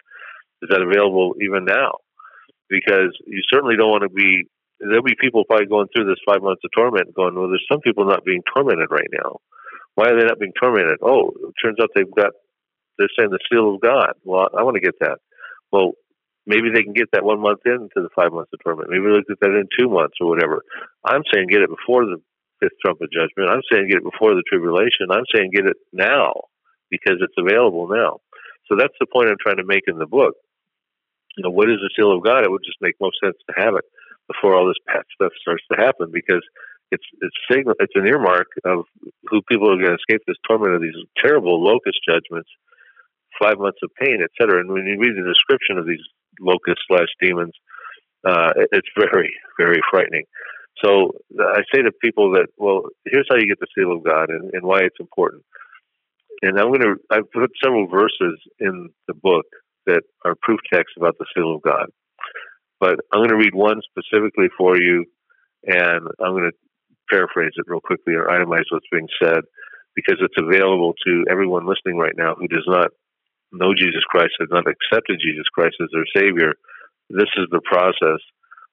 Is 0.61 0.69
that 0.69 0.81
available 0.81 1.35
even 1.41 1.65
now? 1.65 2.01
Because 2.69 3.13
you 3.27 3.41
certainly 3.51 3.75
don't 3.77 3.91
want 3.91 4.03
to 4.03 4.09
be. 4.09 4.49
There'll 4.79 5.03
be 5.03 5.15
people 5.19 5.45
probably 5.45 5.67
going 5.67 5.87
through 5.93 6.05
this 6.05 6.21
five 6.25 6.41
months 6.41 6.61
of 6.65 6.71
torment, 6.75 7.13
going, 7.13 7.35
"Well, 7.35 7.49
there's 7.49 7.65
some 7.71 7.81
people 7.81 8.05
not 8.05 8.25
being 8.25 8.41
tormented 8.53 8.89
right 8.89 9.09
now. 9.11 9.37
Why 9.95 10.09
are 10.09 10.19
they 10.19 10.25
not 10.25 10.39
being 10.39 10.53
tormented? 10.59 10.99
Oh, 11.01 11.31
it 11.31 11.53
turns 11.63 11.77
out 11.81 11.89
they've 11.95 12.15
got. 12.15 12.33
They're 12.97 13.11
saying 13.17 13.31
the 13.31 13.39
seal 13.51 13.75
of 13.75 13.81
God. 13.81 14.13
Well, 14.23 14.49
I 14.57 14.63
want 14.63 14.75
to 14.75 14.81
get 14.81 14.99
that. 15.01 15.19
Well, 15.71 15.93
maybe 16.45 16.69
they 16.73 16.83
can 16.83 16.93
get 16.93 17.11
that 17.13 17.25
one 17.25 17.41
month 17.41 17.59
into 17.65 17.97
the 17.97 18.09
five 18.15 18.31
months 18.31 18.51
of 18.53 18.59
torment. 18.63 18.89
Maybe 18.89 19.05
they 19.07 19.23
get 19.27 19.39
that 19.41 19.55
in 19.55 19.67
two 19.77 19.89
months 19.89 20.15
or 20.21 20.29
whatever. 20.29 20.61
I'm 21.03 21.23
saying 21.33 21.47
get 21.49 21.61
it 21.61 21.69
before 21.69 22.05
the 22.05 22.21
fifth 22.59 22.79
trumpet 22.83 23.09
judgment. 23.11 23.49
I'm 23.49 23.65
saying 23.71 23.89
get 23.89 23.99
it 23.99 24.11
before 24.11 24.33
the 24.33 24.43
tribulation. 24.47 25.11
I'm 25.11 25.27
saying 25.33 25.51
get 25.53 25.65
it 25.65 25.77
now 25.91 26.33
because 26.89 27.17
it's 27.19 27.35
available 27.37 27.87
now. 27.87 28.19
So 28.69 28.75
that's 28.77 28.95
the 28.99 29.07
point 29.11 29.29
I'm 29.29 29.41
trying 29.41 29.57
to 29.57 29.65
make 29.65 29.83
in 29.87 29.97
the 29.97 30.07
book. 30.07 30.35
You 31.37 31.43
know, 31.43 31.51
what 31.51 31.69
is 31.69 31.77
the 31.83 31.91
seal 31.95 32.15
of 32.15 32.23
God? 32.23 32.43
It 32.43 32.51
would 32.51 32.63
just 32.65 32.81
make 32.81 32.95
most 33.01 33.17
sense 33.23 33.35
to 33.49 33.53
have 33.61 33.75
it 33.75 33.85
before 34.27 34.55
all 34.55 34.65
this 34.65 34.79
bad 34.87 35.03
stuff 35.13 35.33
starts 35.41 35.63
to 35.71 35.77
happen 35.77 36.09
because 36.11 36.41
it's 36.91 37.03
it's 37.21 37.35
signal 37.51 37.75
it's 37.79 37.93
an 37.95 38.07
earmark 38.07 38.47
of 38.63 38.85
who 39.29 39.41
people 39.49 39.71
are 39.71 39.77
going 39.77 39.89
to 39.89 40.01
escape 40.01 40.21
this 40.27 40.37
torment 40.47 40.75
of 40.75 40.81
these 40.81 40.95
terrible 41.17 41.61
locust 41.61 41.99
judgments, 42.07 42.49
five 43.41 43.57
months 43.57 43.79
of 43.83 43.89
pain, 43.99 44.19
etc. 44.23 44.61
And 44.61 44.71
when 44.71 44.85
you 44.85 44.97
read 44.99 45.15
the 45.15 45.27
description 45.27 45.77
of 45.77 45.85
these 45.85 46.03
locusts 46.39 46.83
slash 46.87 47.09
demons, 47.21 47.53
uh, 48.27 48.51
it's 48.71 48.89
very 48.97 49.31
very 49.57 49.81
frightening. 49.91 50.25
So 50.83 51.11
I 51.39 51.63
say 51.73 51.81
to 51.83 51.91
people 52.03 52.31
that, 52.31 52.47
well, 52.57 52.83
here's 53.05 53.27
how 53.29 53.37
you 53.37 53.47
get 53.47 53.59
the 53.61 53.67
seal 53.77 53.93
of 53.93 54.03
God 54.03 54.29
and, 54.29 54.51
and 54.53 54.63
why 54.63 54.81
it's 54.81 54.99
important 54.99 55.43
and 56.41 56.59
I'm 56.59 56.67
going 56.67 56.81
to 56.81 56.95
I've 57.09 57.31
put 57.31 57.51
several 57.63 57.87
verses 57.87 58.39
in 58.59 58.89
the 59.07 59.13
book 59.13 59.45
that 59.85 60.01
are 60.23 60.35
proof 60.41 60.59
texts 60.71 60.95
about 60.97 61.17
the 61.17 61.25
seal 61.35 61.55
of 61.55 61.61
God. 61.61 61.87
But 62.79 62.99
I'm 63.11 63.19
going 63.19 63.29
to 63.29 63.37
read 63.37 63.55
one 63.55 63.81
specifically 63.89 64.47
for 64.57 64.77
you, 64.77 65.05
and 65.65 66.07
I'm 66.19 66.31
going 66.31 66.51
to 66.51 66.57
paraphrase 67.09 67.51
it 67.55 67.65
real 67.67 67.81
quickly 67.81 68.15
or 68.15 68.27
itemize 68.27 68.65
what's 68.69 68.87
being 68.91 69.07
said 69.21 69.41
because 69.95 70.17
it's 70.19 70.35
available 70.37 70.93
to 71.05 71.25
everyone 71.29 71.67
listening 71.67 71.97
right 71.97 72.15
now 72.17 72.35
who 72.35 72.47
does 72.47 72.65
not 72.67 72.89
know 73.51 73.73
Jesus 73.73 74.03
Christ, 74.09 74.33
has 74.39 74.49
not 74.51 74.65
accepted 74.67 75.21
Jesus 75.21 75.45
Christ 75.53 75.75
as 75.81 75.89
their 75.93 76.07
Savior. 76.15 76.53
This 77.09 77.29
is 77.37 77.47
the 77.51 77.61
process 77.63 78.21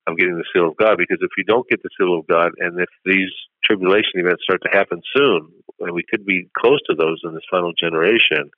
of 0.07 0.17
getting 0.17 0.37
the 0.37 0.49
seal 0.53 0.69
of 0.69 0.77
God. 0.77 0.99
Because 0.99 1.19
if 1.21 1.31
you 1.37 1.45
don't 1.45 1.69
get 1.69 1.83
the 1.83 1.91
seal 1.99 2.19
of 2.19 2.27
God, 2.27 2.53
and 2.59 2.81
if 2.81 2.91
these 3.05 3.31
tribulation 3.65 4.19
events 4.19 4.43
start 4.43 4.61
to 4.65 4.77
happen 4.77 5.01
soon, 5.15 5.49
and 5.81 5.93
we 5.93 6.05
could 6.09 6.25
be 6.25 6.49
close 6.59 6.81
to 6.89 6.97
those 6.97 7.21
in 7.25 7.35
this 7.35 7.47
final 7.51 7.73
generation, 7.79 8.51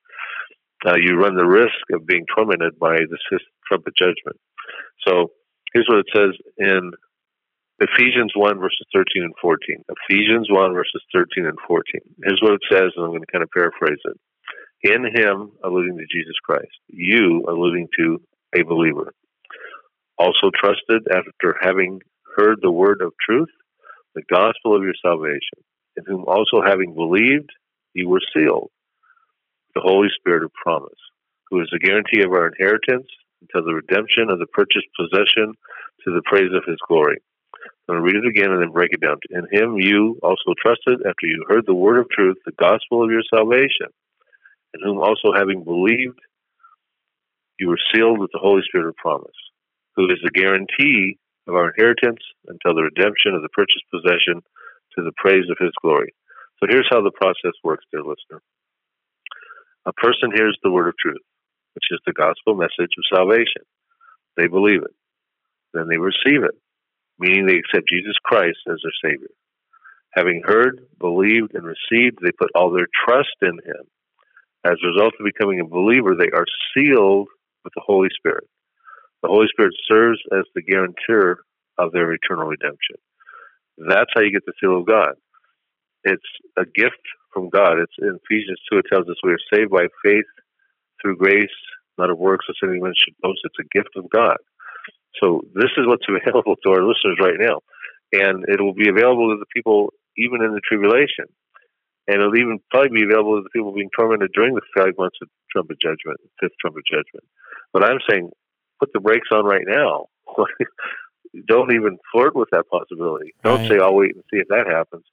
uh, 0.87 0.97
you 0.97 1.17
run 1.17 1.35
the 1.35 1.47
risk 1.47 1.85
of 1.93 2.07
being 2.07 2.27
tormented 2.35 2.79
by 2.79 2.97
the 2.97 3.19
trumpet 3.67 3.95
judgment. 3.97 4.37
So 5.07 5.33
here's 5.73 5.89
what 5.89 6.05
it 6.05 6.13
says 6.15 6.33
in 6.59 6.93
Ephesians 7.81 8.33
1, 8.37 8.59
verses 8.59 8.87
13 8.95 9.25
and 9.25 9.35
14. 9.41 9.85
Ephesians 10.09 10.47
1, 10.51 10.75
verses 10.75 11.03
13 11.13 11.47
and 11.47 11.59
14. 11.67 12.01
Here's 12.23 12.41
what 12.43 12.55
it 12.55 12.63
says, 12.71 12.93
and 12.97 13.05
I'm 13.05 13.11
going 13.11 13.21
to 13.21 13.33
kind 13.33 13.43
of 13.43 13.51
paraphrase 13.51 14.01
it. 14.05 14.17
In 14.85 15.07
him, 15.07 15.53
alluding 15.65 15.97
to 15.97 16.05
Jesus 16.13 16.37
Christ, 16.45 16.77
you, 16.89 17.43
alluding 17.49 17.89
to 17.99 18.21
a 18.55 18.63
believer, 18.65 19.15
also 20.19 20.51
trusted 20.55 21.09
after 21.11 21.57
having 21.59 22.01
heard 22.37 22.59
the 22.61 22.71
word 22.71 23.01
of 23.01 23.15
truth, 23.27 23.49
the 24.15 24.23
gospel 24.31 24.77
of 24.77 24.83
your 24.83 24.93
salvation, 25.01 25.65
in 25.97 26.05
whom 26.07 26.25
also 26.27 26.61
having 26.63 26.95
believed, 26.95 27.49
you 27.95 28.11
were 28.11 28.21
sealed, 28.37 28.71
the 29.75 29.81
Holy 29.81 30.09
Spirit 30.19 30.45
of 30.45 30.53
promise, 30.53 31.01
who 31.51 31.63
is 31.63 31.69
the 31.73 31.79
guarantee 31.79 32.23
of 32.23 32.33
our 32.33 32.49
inheritance 32.49 33.09
until 33.41 33.65
the 33.65 33.75
redemption 33.75 34.29
of 34.29 34.39
the 34.39 34.47
purchased 34.53 34.89
possession 35.01 35.55
to 36.05 36.13
the 36.13 36.23
praise 36.27 36.53
of 36.55 36.65
his 36.69 36.79
glory. 36.87 37.17
I'm 37.89 37.97
going 37.97 38.01
to 38.01 38.05
read 38.05 38.23
it 38.23 38.29
again 38.29 38.53
and 38.53 38.61
then 38.61 38.73
break 38.73 38.93
it 38.93 39.01
down. 39.01 39.17
In 39.31 39.49
him 39.51 39.77
you 39.79 40.19
also 40.23 40.53
trusted 40.61 41.01
after 41.09 41.27
you 41.27 41.45
heard 41.49 41.65
the 41.67 41.75
word 41.75 42.01
of 42.01 42.11
truth, 42.11 42.37
the 42.45 42.53
gospel 42.53 43.03
of 43.03 43.11
your 43.11 43.23
salvation, 43.35 43.89
in 44.75 44.81
whom 44.83 44.99
also 44.99 45.33
having 45.37 45.65
believed, 45.65 46.19
you 47.59 47.69
were 47.69 47.79
sealed 47.95 48.19
with 48.19 48.31
the 48.33 48.43
Holy 48.43 48.63
Spirit 48.67 48.89
of 48.89 48.97
promise 48.97 49.39
who 49.97 50.07
is 50.07 50.19
the 50.23 50.35
guarantee 50.35 51.19
of 51.47 51.55
our 51.55 51.71
inheritance 51.71 52.21
until 52.49 52.75
the 52.75 52.83
redemption 52.83 53.35
of 53.35 53.43
the 53.43 53.53
purchased 53.55 53.87
possession 53.91 54.43
to 54.97 55.05
the 55.05 55.15
praise 55.17 55.47
of 55.51 55.59
his 55.59 55.73
glory. 55.83 56.15
So 56.59 56.67
here's 56.69 56.89
how 56.91 57.03
the 57.03 57.15
process 57.15 57.55
works, 57.63 57.85
dear 57.91 58.03
listener. 58.03 58.43
A 59.87 59.93
person 59.93 60.33
hears 60.35 60.59
the 60.63 60.71
word 60.71 60.89
of 60.89 60.95
truth, 60.99 61.23
which 61.75 61.85
is 61.91 62.01
the 62.07 62.13
gospel 62.13 62.55
message 62.55 62.95
of 62.97 63.17
salvation. 63.17 63.63
They 64.37 64.47
believe 64.47 64.83
it. 64.83 64.95
Then 65.75 65.89
they 65.89 65.99
receive 65.99 66.43
it, 66.43 66.57
meaning 67.19 67.47
they 67.47 67.59
accept 67.59 67.89
Jesus 67.89 68.17
Christ 68.25 68.59
as 68.69 68.79
their 68.83 69.11
Savior. 69.11 69.35
Having 70.15 70.43
heard, 70.47 70.87
believed, 70.99 71.55
and 71.55 71.67
received, 71.67 72.19
they 72.23 72.31
put 72.31 72.51
all 72.55 72.71
their 72.71 72.87
trust 73.05 73.35
in 73.43 73.59
Him. 73.59 73.85
As 74.65 74.79
a 74.83 74.89
result 74.89 75.15
of 75.21 75.25
becoming 75.25 75.61
a 75.61 75.65
believer, 75.65 76.15
they 76.17 76.31
are 76.33 76.47
sealed 76.73 77.29
with 77.65 77.73
the 77.75 77.83
Holy 77.85 78.09
Spirit. 78.17 78.45
The 79.23 79.29
Holy 79.29 79.47
Spirit 79.49 79.75
serves 79.91 80.21
as 80.33 80.45
the 80.55 80.63
guarantor 80.63 81.41
of 81.79 81.93
their 81.93 82.13
eternal 82.13 82.47
redemption. 82.47 82.97
That's 83.77 84.11
how 84.15 84.23
you 84.23 84.33
get 84.33 84.47
the 84.47 84.53
seal 84.61 84.79
of 84.79 84.87
God. 84.87 85.15
It's 86.05 86.23
a 86.57 86.65
gift 86.65 87.01
from 87.33 87.51
God. 87.51 87.79
It's 87.79 87.97
in 87.99 88.19
Ephesians 88.25 88.61
2, 88.71 88.79
it 88.79 88.87
tells 88.93 89.09
us 89.09 89.17
we 89.23 89.33
are 89.33 89.53
saved 89.53 89.71
by 89.71 89.87
faith 90.05 90.29
through 91.03 91.17
grace, 91.17 91.57
not 91.99 92.11
of 92.11 92.19
works, 92.19 92.47
as 92.49 92.57
anyone 92.63 92.93
should 92.97 93.15
boast. 93.21 93.41
It's 93.45 93.61
a 93.61 93.77
gift 93.77 93.97
of 93.97 94.09
God. 94.11 94.37
So 95.23 95.43
this 95.55 95.71
is 95.77 95.87
what's 95.87 96.07
available 96.09 96.57
to 96.57 96.71
our 96.71 96.83
listeners 96.83 97.19
right 97.21 97.39
now. 97.39 97.61
And 98.13 98.45
it 98.49 98.61
will 98.61 98.75
be 98.75 98.89
available 98.89 99.35
to 99.35 99.41
the 99.41 99.51
people 99.55 99.93
even 100.17 100.43
in 100.43 100.53
the 100.53 100.61
tribulation. 100.67 101.27
And 102.07 102.21
it'll 102.21 102.37
even 102.37 102.59
probably 102.71 103.01
be 103.01 103.05
available 103.05 103.39
to 103.39 103.43
the 103.43 103.51
people 103.51 103.73
being 103.73 103.91
tormented 103.97 104.33
during 104.35 104.55
the 104.55 104.61
five 104.77 104.93
months 104.99 105.17
of 105.23 105.29
trumpet 105.51 105.81
judgment, 105.81 106.21
fifth 106.41 106.53
trumpet 106.61 106.85
judgment. 106.91 107.25
But 107.73 107.85
I'm 107.85 107.99
saying 108.09 108.31
put 108.79 108.93
the 108.93 109.01
brakes 109.01 109.29
on 109.33 109.45
right 109.45 109.65
now. 109.67 110.07
Don't 111.49 111.73
even 111.73 111.99
flirt 112.13 112.37
with 112.37 112.49
that 112.53 112.69
possibility. 112.71 113.35
Don't 113.43 113.61
right. 113.61 113.69
say, 113.69 113.79
I'll 113.79 113.95
wait 113.95 114.15
and 114.15 114.23
see 114.33 114.39
if 114.39 114.49
that 114.49 114.67
happens. 114.67 115.05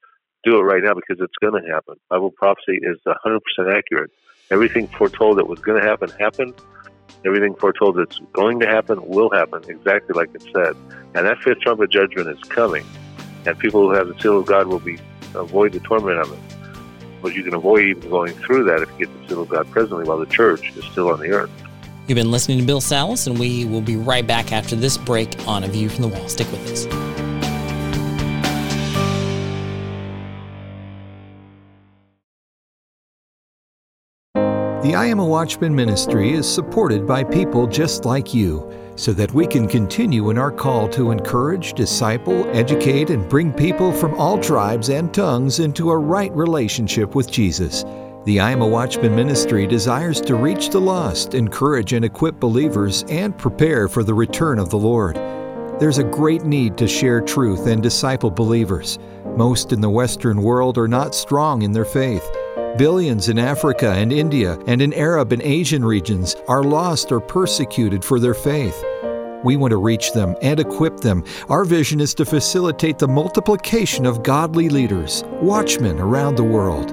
Do 0.44 0.58
it 0.58 0.64
right 0.64 0.84
now 0.84 0.94
because 0.94 1.24
it's 1.24 1.34
going 1.42 1.62
to 1.62 1.72
happen. 1.72 1.96
Bible 2.10 2.32
prophecy 2.32 2.80
is 2.82 2.98
100% 3.08 3.40
accurate. 3.74 4.12
Everything 4.52 4.88
foretold 4.88 5.38
that 5.38 5.48
was 5.48 5.60
going 5.60 5.82
to 5.82 5.88
happen 5.88 6.10
happened. 6.20 6.54
Everything 7.26 7.56
foretold 7.56 7.98
that's 7.98 8.20
going 8.34 8.60
to 8.60 8.68
happen 8.68 9.00
will 9.08 9.30
happen 9.32 9.64
exactly 9.68 10.14
like 10.14 10.30
it 10.34 10.44
said. 10.54 10.76
And 11.16 11.26
that 11.26 11.38
fifth 11.40 11.62
trumpet 11.62 11.92
judgment 11.92 12.30
is 12.30 12.40
coming. 12.50 12.86
And 13.46 13.58
people 13.58 13.88
who 13.88 13.96
have 13.96 14.08
the 14.08 14.20
seal 14.20 14.40
of 14.40 14.46
God 14.46 14.68
will 14.68 14.80
be 14.80 15.00
avoid 15.36 15.74
the 15.74 15.80
torment 15.80 16.20
of 16.20 16.32
it. 16.32 16.61
But 17.22 17.36
you 17.36 17.44
can 17.44 17.54
avoid 17.54 17.86
even 17.86 18.10
going 18.10 18.34
through 18.34 18.64
that 18.66 18.82
if 18.82 18.90
you 18.92 19.06
get 19.06 19.22
the 19.22 19.28
seal 19.28 19.42
of 19.44 19.50
God 19.50 19.70
presently 19.72 20.06
while 20.06 20.18
the 20.18 20.26
church 20.26 20.76
is 20.76 20.86
still 20.86 21.10
on 21.10 21.20
the 21.20 21.30
earth. 21.30 21.52
You've 22.08 22.16
been 22.16 22.32
listening 22.32 22.60
to 22.60 22.66
Bill 22.66 22.82
Salus, 22.82 23.28
and 23.28 23.40
we 23.40 23.66
will 23.66 23.82
be 23.82 23.96
right 23.96 24.26
back 24.26 24.52
after 24.52 24.76
this 24.76 24.98
break 24.98 25.48
on 25.48 25.64
A 25.64 25.68
View 25.68 25.88
from 25.88 26.02
the 26.02 26.08
Wall. 26.10 26.28
Stick 26.28 26.52
with 26.52 26.72
us. 26.72 26.86
The 34.84 34.96
I 34.96 35.06
Am 35.06 35.20
a 35.20 35.26
Watchman 35.26 35.76
ministry 35.76 36.34
is 36.34 36.52
supported 36.52 37.06
by 37.06 37.24
people 37.24 37.68
just 37.68 38.04
like 38.04 38.34
you 38.34 38.68
so 39.02 39.12
that 39.14 39.34
we 39.34 39.48
can 39.48 39.68
continue 39.68 40.30
in 40.30 40.38
our 40.38 40.52
call 40.52 40.88
to 40.88 41.10
encourage, 41.10 41.74
disciple, 41.74 42.48
educate, 42.56 43.10
and 43.10 43.28
bring 43.28 43.52
people 43.52 43.92
from 43.92 44.14
all 44.14 44.40
tribes 44.40 44.92
and 44.92 45.12
tongues 45.12 45.60
into 45.60 45.90
a 45.90 45.98
right 45.98 46.32
relationship 46.34 47.16
with 47.16 47.32
Jesus. 47.32 47.84
The 48.26 48.40
I 48.40 48.52
Am 48.52 48.62
a 48.62 48.68
Watchman 48.68 49.16
ministry 49.16 49.66
desires 49.66 50.22
to 50.22 50.36
reach 50.36 50.70
the 50.70 50.80
lost, 50.80 51.34
encourage 51.34 51.94
and 51.94 52.06
equip 52.06 52.40
believers, 52.40 53.04
and 53.10 53.36
prepare 53.36 53.88
for 53.88 54.04
the 54.04 54.14
return 54.14 54.60
of 54.60 54.70
the 54.70 54.78
Lord. 54.78 55.16
There's 55.80 55.98
a 55.98 56.04
great 56.04 56.44
need 56.44 56.78
to 56.78 56.88
share 56.88 57.22
truth 57.22 57.66
and 57.66 57.82
disciple 57.82 58.30
believers. 58.30 59.00
Most 59.36 59.74
in 59.74 59.82
the 59.82 59.90
Western 59.90 60.44
world 60.44 60.78
are 60.78 60.88
not 60.88 61.16
strong 61.16 61.64
in 61.64 61.72
their 61.72 61.86
faith. 61.86 62.30
Billions 62.78 63.28
in 63.28 63.38
Africa 63.38 63.92
and 63.92 64.14
India 64.14 64.58
and 64.66 64.82
in 64.82 64.94
Arab 64.94 65.34
and 65.34 65.42
Asian 65.42 65.84
regions 65.84 66.38
are 66.48 66.64
lost 66.64 67.12
or 67.12 67.20
persecuted 67.20 68.04
for 68.04 68.18
their 68.18 68.34
faith. 68.34 68.82
We 69.44 69.58
want 69.58 69.72
to 69.72 69.78
reach 69.78 70.14
them 70.14 70.36
and 70.42 70.58
equip 70.58 71.02
them. 71.02 71.26
Our 71.50 71.66
vision 71.66 72.00
is 72.00 72.14
to 72.16 72.26
facilitate 72.26 72.98
the 72.98 73.10
multiplication 73.10 74.06
of 74.06 74.24
godly 74.24 74.70
leaders, 74.70 75.24
watchmen 75.42 76.00
around 76.00 76.36
the 76.36 76.46
world. 76.46 76.92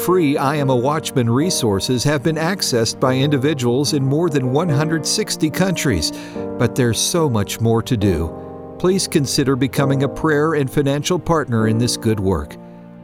Free 0.00 0.38
I 0.38 0.56
Am 0.56 0.70
a 0.70 0.76
Watchman 0.76 1.28
resources 1.28 2.02
have 2.04 2.22
been 2.22 2.36
accessed 2.36 2.98
by 2.98 3.14
individuals 3.14 3.92
in 3.92 4.04
more 4.04 4.30
than 4.30 4.50
160 4.50 5.50
countries, 5.50 6.10
but 6.58 6.74
there's 6.74 6.98
so 6.98 7.28
much 7.28 7.60
more 7.60 7.82
to 7.82 7.96
do. 7.98 8.34
Please 8.78 9.06
consider 9.06 9.56
becoming 9.56 10.04
a 10.04 10.08
prayer 10.08 10.54
and 10.54 10.70
financial 10.70 11.18
partner 11.18 11.68
in 11.68 11.76
this 11.76 11.98
good 11.98 12.18
work. 12.18 12.56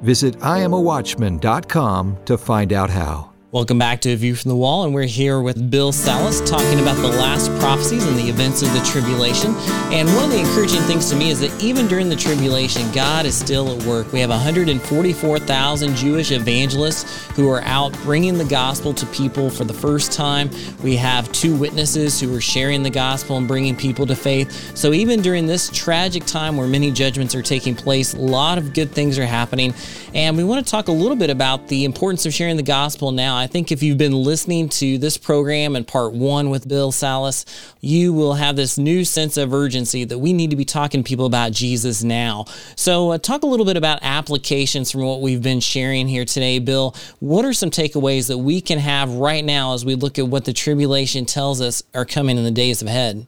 Visit 0.05 0.35
IamAWatchman.com 0.41 2.19
to 2.27 2.37
find 2.37 2.73
out 2.75 2.91
how. 2.91 3.34
Welcome 3.55 3.79
back 3.79 4.01
to 4.01 4.11
A 4.11 4.17
View 4.17 4.35
from 4.35 4.49
the 4.49 4.57
Wall, 4.57 4.83
and 4.83 4.93
we're 4.93 5.05
here 5.05 5.41
with 5.41 5.71
Bill 5.71 5.93
Salus 5.93 6.41
talking 6.41 6.81
about 6.81 6.97
the 6.97 7.07
last 7.07 7.53
prophecies 7.61 8.05
and 8.05 8.19
the 8.19 8.29
events 8.29 8.63
of 8.63 8.73
the 8.73 8.81
tribulation. 8.81 9.55
And 9.93 10.09
one 10.17 10.25
of 10.25 10.31
the 10.33 10.41
encouraging 10.41 10.81
things 10.81 11.09
to 11.11 11.15
me 11.15 11.31
is 11.31 11.39
that 11.39 11.63
even 11.63 11.87
during 11.87 12.09
the 12.09 12.17
tribulation, 12.17 12.91
God 12.91 13.27
is 13.27 13.37
still 13.37 13.71
at 13.71 13.87
work. 13.87 14.13
We 14.13 14.19
have 14.19 14.31
144,000 14.31 15.95
Jewish 15.95 16.33
evangelists 16.33 17.29
who 17.37 17.49
are 17.49 17.63
out 17.63 17.93
bringing 18.03 18.39
the 18.39 18.45
gospel 18.45 18.93
to 18.93 19.07
people 19.07 19.49
for 19.49 19.63
the 19.63 19.73
first 19.73 20.11
time. 20.11 20.51
We 20.83 20.97
have 20.97 21.31
two 21.31 21.57
witnesses 21.57 22.19
who 22.19 22.35
are 22.35 22.41
sharing 22.41 22.83
the 22.83 22.91
gospel 22.91 23.37
and 23.37 23.47
bringing 23.47 23.77
people 23.77 24.05
to 24.07 24.17
faith. 24.17 24.77
So 24.77 24.93
even 24.93 25.23
during 25.23 25.47
this 25.47 25.71
tragic 25.71 26.25
time 26.25 26.57
where 26.57 26.67
many 26.67 26.91
judgments 26.91 27.37
are 27.37 27.43
taking 27.43 27.77
place, 27.77 28.15
a 28.15 28.19
lot 28.19 28.59
of 28.59 28.75
good 28.75 28.91
things 28.91 29.17
are 29.17 29.27
happening. 29.27 29.75
And 30.13 30.37
we 30.37 30.43
want 30.43 30.67
to 30.67 30.69
talk 30.69 30.89
a 30.89 30.93
little 30.93 31.17
bit 31.17 31.31
about 31.31 31.69
the 31.69 31.85
importance 31.85 32.27
of 32.27 32.35
sharing 32.35 32.57
the 32.57 32.63
gospel 32.65 33.13
now. 33.13 33.44
I 33.45 33.47
think 33.47 33.71
if 33.71 33.83
you've 33.83 33.99
been 33.99 34.15
listening 34.15 34.71
to 34.71 34.97
this 34.97 35.19
program 35.19 35.77
and 35.77 35.87
part 35.87 36.15
one 36.15 36.49
with 36.49 36.67
Bill 36.67 36.91
Salus, 36.91 37.45
you 37.83 38.15
will 38.15 38.33
have 38.33 38.57
this 38.57 38.79
new 38.79 39.05
sense 39.05 39.37
of 39.37 39.53
urgency 39.53 40.05
that 40.05 40.19
we 40.19 40.33
need 40.33 40.49
to 40.49 40.57
be 40.57 40.65
talking 40.65 41.03
to 41.03 41.07
people 41.07 41.27
about 41.27 41.53
Jesus 41.53 42.03
now. 42.03 42.47
So, 42.75 43.11
uh, 43.11 43.19
talk 43.19 43.43
a 43.43 43.47
little 43.47 43.67
bit 43.67 43.77
about 43.77 43.99
applications 44.01 44.91
from 44.91 45.03
what 45.03 45.21
we've 45.21 45.43
been 45.43 45.61
sharing 45.61 46.09
here 46.09 46.25
today, 46.25 46.59
Bill. 46.59 46.97
What 47.21 47.45
are 47.45 47.53
some 47.53 47.71
takeaways 47.71 48.29
that 48.29 48.39
we 48.39 48.63
can 48.63 48.79
have 48.79 49.13
right 49.13 49.45
now 49.45 49.75
as 49.75 49.85
we 49.85 49.95
look 49.95 50.19
at 50.19 50.27
what 50.27 50.47
the 50.47 50.55
tribulation 50.55 51.27
tells 51.27 51.61
us 51.61 51.83
are 51.93 52.07
coming 52.07 52.39
in 52.39 52.45
the 52.45 52.51
days 52.51 52.81
ahead? 52.81 53.27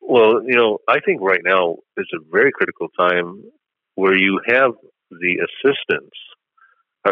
Well, 0.00 0.42
you 0.44 0.56
know, 0.56 0.78
I 0.88 0.98
think 0.98 1.20
right 1.20 1.42
now 1.44 1.76
is 1.96 2.08
a 2.12 2.18
very 2.32 2.50
critical 2.50 2.88
time 2.98 3.44
where 3.94 4.16
you 4.16 4.40
have 4.48 4.72
the 5.08 5.36
assistance 5.38 6.10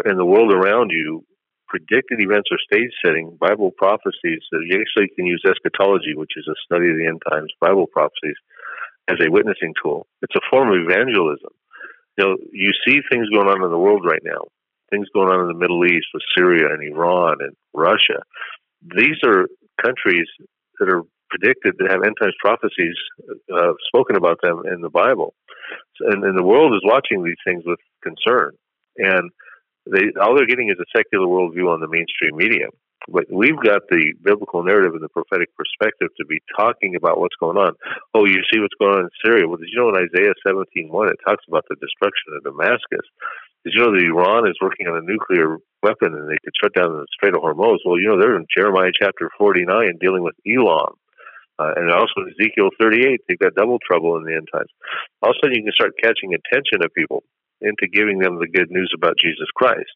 in 0.05 0.17
the 0.17 0.25
world 0.25 0.51
around 0.51 0.91
you 0.91 1.23
predicted 1.67 2.19
events 2.19 2.49
or 2.51 2.57
stage 2.59 2.91
setting 3.03 3.37
Bible 3.39 3.71
prophecies 3.77 4.41
that 4.51 4.63
you 4.65 4.79
actually 4.79 5.09
can 5.15 5.25
use 5.25 5.43
eschatology, 5.45 6.15
which 6.15 6.31
is 6.37 6.47
a 6.47 6.55
study 6.65 6.89
of 6.89 6.97
the 6.97 7.07
end 7.07 7.21
times 7.31 7.51
Bible 7.59 7.87
prophecies, 7.87 8.37
as 9.07 9.17
a 9.21 9.31
witnessing 9.31 9.73
tool. 9.81 10.07
It's 10.21 10.35
a 10.35 10.49
form 10.49 10.69
of 10.69 10.83
evangelism. 10.83 11.51
You 12.17 12.25
know, 12.25 12.37
you 12.51 12.71
see 12.85 12.99
things 13.09 13.29
going 13.29 13.47
on 13.47 13.63
in 13.63 13.71
the 13.71 13.77
world 13.77 14.03
right 14.05 14.23
now, 14.23 14.47
things 14.89 15.07
going 15.13 15.29
on 15.29 15.41
in 15.41 15.47
the 15.47 15.59
Middle 15.59 15.85
East 15.85 16.07
with 16.13 16.23
Syria 16.35 16.73
and 16.73 16.83
Iran 16.83 17.37
and 17.39 17.55
Russia. 17.73 18.23
These 18.81 19.17
are 19.25 19.47
countries 19.81 20.27
that 20.79 20.89
are 20.89 21.03
predicted 21.29 21.75
to 21.79 21.85
have 21.89 22.03
end 22.03 22.15
times 22.21 22.35
prophecies 22.39 22.95
uh, 23.53 23.73
spoken 23.87 24.15
about 24.15 24.39
them 24.41 24.63
in 24.71 24.81
the 24.81 24.89
Bible. 24.89 25.33
And, 25.99 26.23
and 26.23 26.37
the 26.37 26.43
world 26.43 26.73
is 26.73 26.81
watching 26.83 27.23
these 27.23 27.41
things 27.45 27.63
with 27.65 27.79
concern. 28.03 28.53
And 28.97 29.31
they 29.91 30.11
all 30.19 30.35
they're 30.35 30.47
getting 30.47 30.69
is 30.69 30.79
a 30.79 30.89
secular 30.95 31.27
worldview 31.27 31.71
on 31.71 31.79
the 31.79 31.87
mainstream 31.87 32.35
media. 32.35 32.67
But 33.07 33.31
we've 33.31 33.55
got 33.55 33.87
the 33.87 34.11
biblical 34.19 34.63
narrative 34.63 34.91
and 34.91 35.03
the 35.03 35.13
prophetic 35.13 35.47
perspective 35.55 36.11
to 36.19 36.25
be 36.25 36.43
talking 36.59 36.95
about 36.95 37.19
what's 37.19 37.39
going 37.39 37.55
on. 37.55 37.71
Oh, 38.13 38.25
you 38.25 38.43
see 38.51 38.59
what's 38.59 38.75
going 38.75 38.99
on 38.99 39.07
in 39.07 39.13
Syria. 39.23 39.47
Well, 39.47 39.57
did 39.57 39.71
you 39.71 39.79
know 39.79 39.95
in 39.95 40.03
Isaiah 40.03 40.35
17.1 40.43 40.91
it 40.91 41.19
talks 41.23 41.45
about 41.47 41.63
the 41.69 41.79
destruction 41.79 42.35
of 42.35 42.43
Damascus? 42.43 43.07
Did 43.63 43.73
you 43.75 43.79
know 43.79 43.95
that 43.95 44.03
Iran 44.03 44.47
is 44.47 44.59
working 44.59 44.87
on 44.87 44.99
a 44.99 45.07
nuclear 45.07 45.55
weapon 45.83 46.19
and 46.19 46.27
they 46.27 46.39
could 46.43 46.55
shut 46.59 46.75
down 46.75 46.99
the 46.99 47.07
Strait 47.15 47.35
of 47.35 47.41
Hormuz? 47.41 47.79
Well, 47.87 47.99
you 47.99 48.11
know, 48.11 48.19
they're 48.19 48.35
in 48.35 48.47
Jeremiah 48.51 48.91
chapter 48.91 49.31
49 49.37 49.67
dealing 50.03 50.23
with 50.23 50.35
Elam. 50.43 50.99
Uh, 51.59 51.73
and 51.75 51.89
also 51.89 52.21
in 52.21 52.35
Ezekiel 52.37 52.69
38, 52.79 53.21
they've 53.27 53.39
got 53.39 53.55
double 53.55 53.79
trouble 53.79 54.15
in 54.17 54.23
the 54.23 54.35
end 54.35 54.47
times. 54.53 54.69
All 55.23 55.31
of 55.31 55.35
a 55.35 55.39
sudden, 55.41 55.57
you 55.57 55.63
can 55.63 55.73
start 55.73 55.97
catching 55.97 56.35
attention 56.35 56.85
of 56.85 56.93
people 56.93 57.23
into 57.61 57.87
giving 57.91 58.19
them 58.19 58.39
the 58.39 58.47
good 58.47 58.69
news 58.69 58.91
about 58.95 59.15
Jesus 59.21 59.47
Christ. 59.55 59.91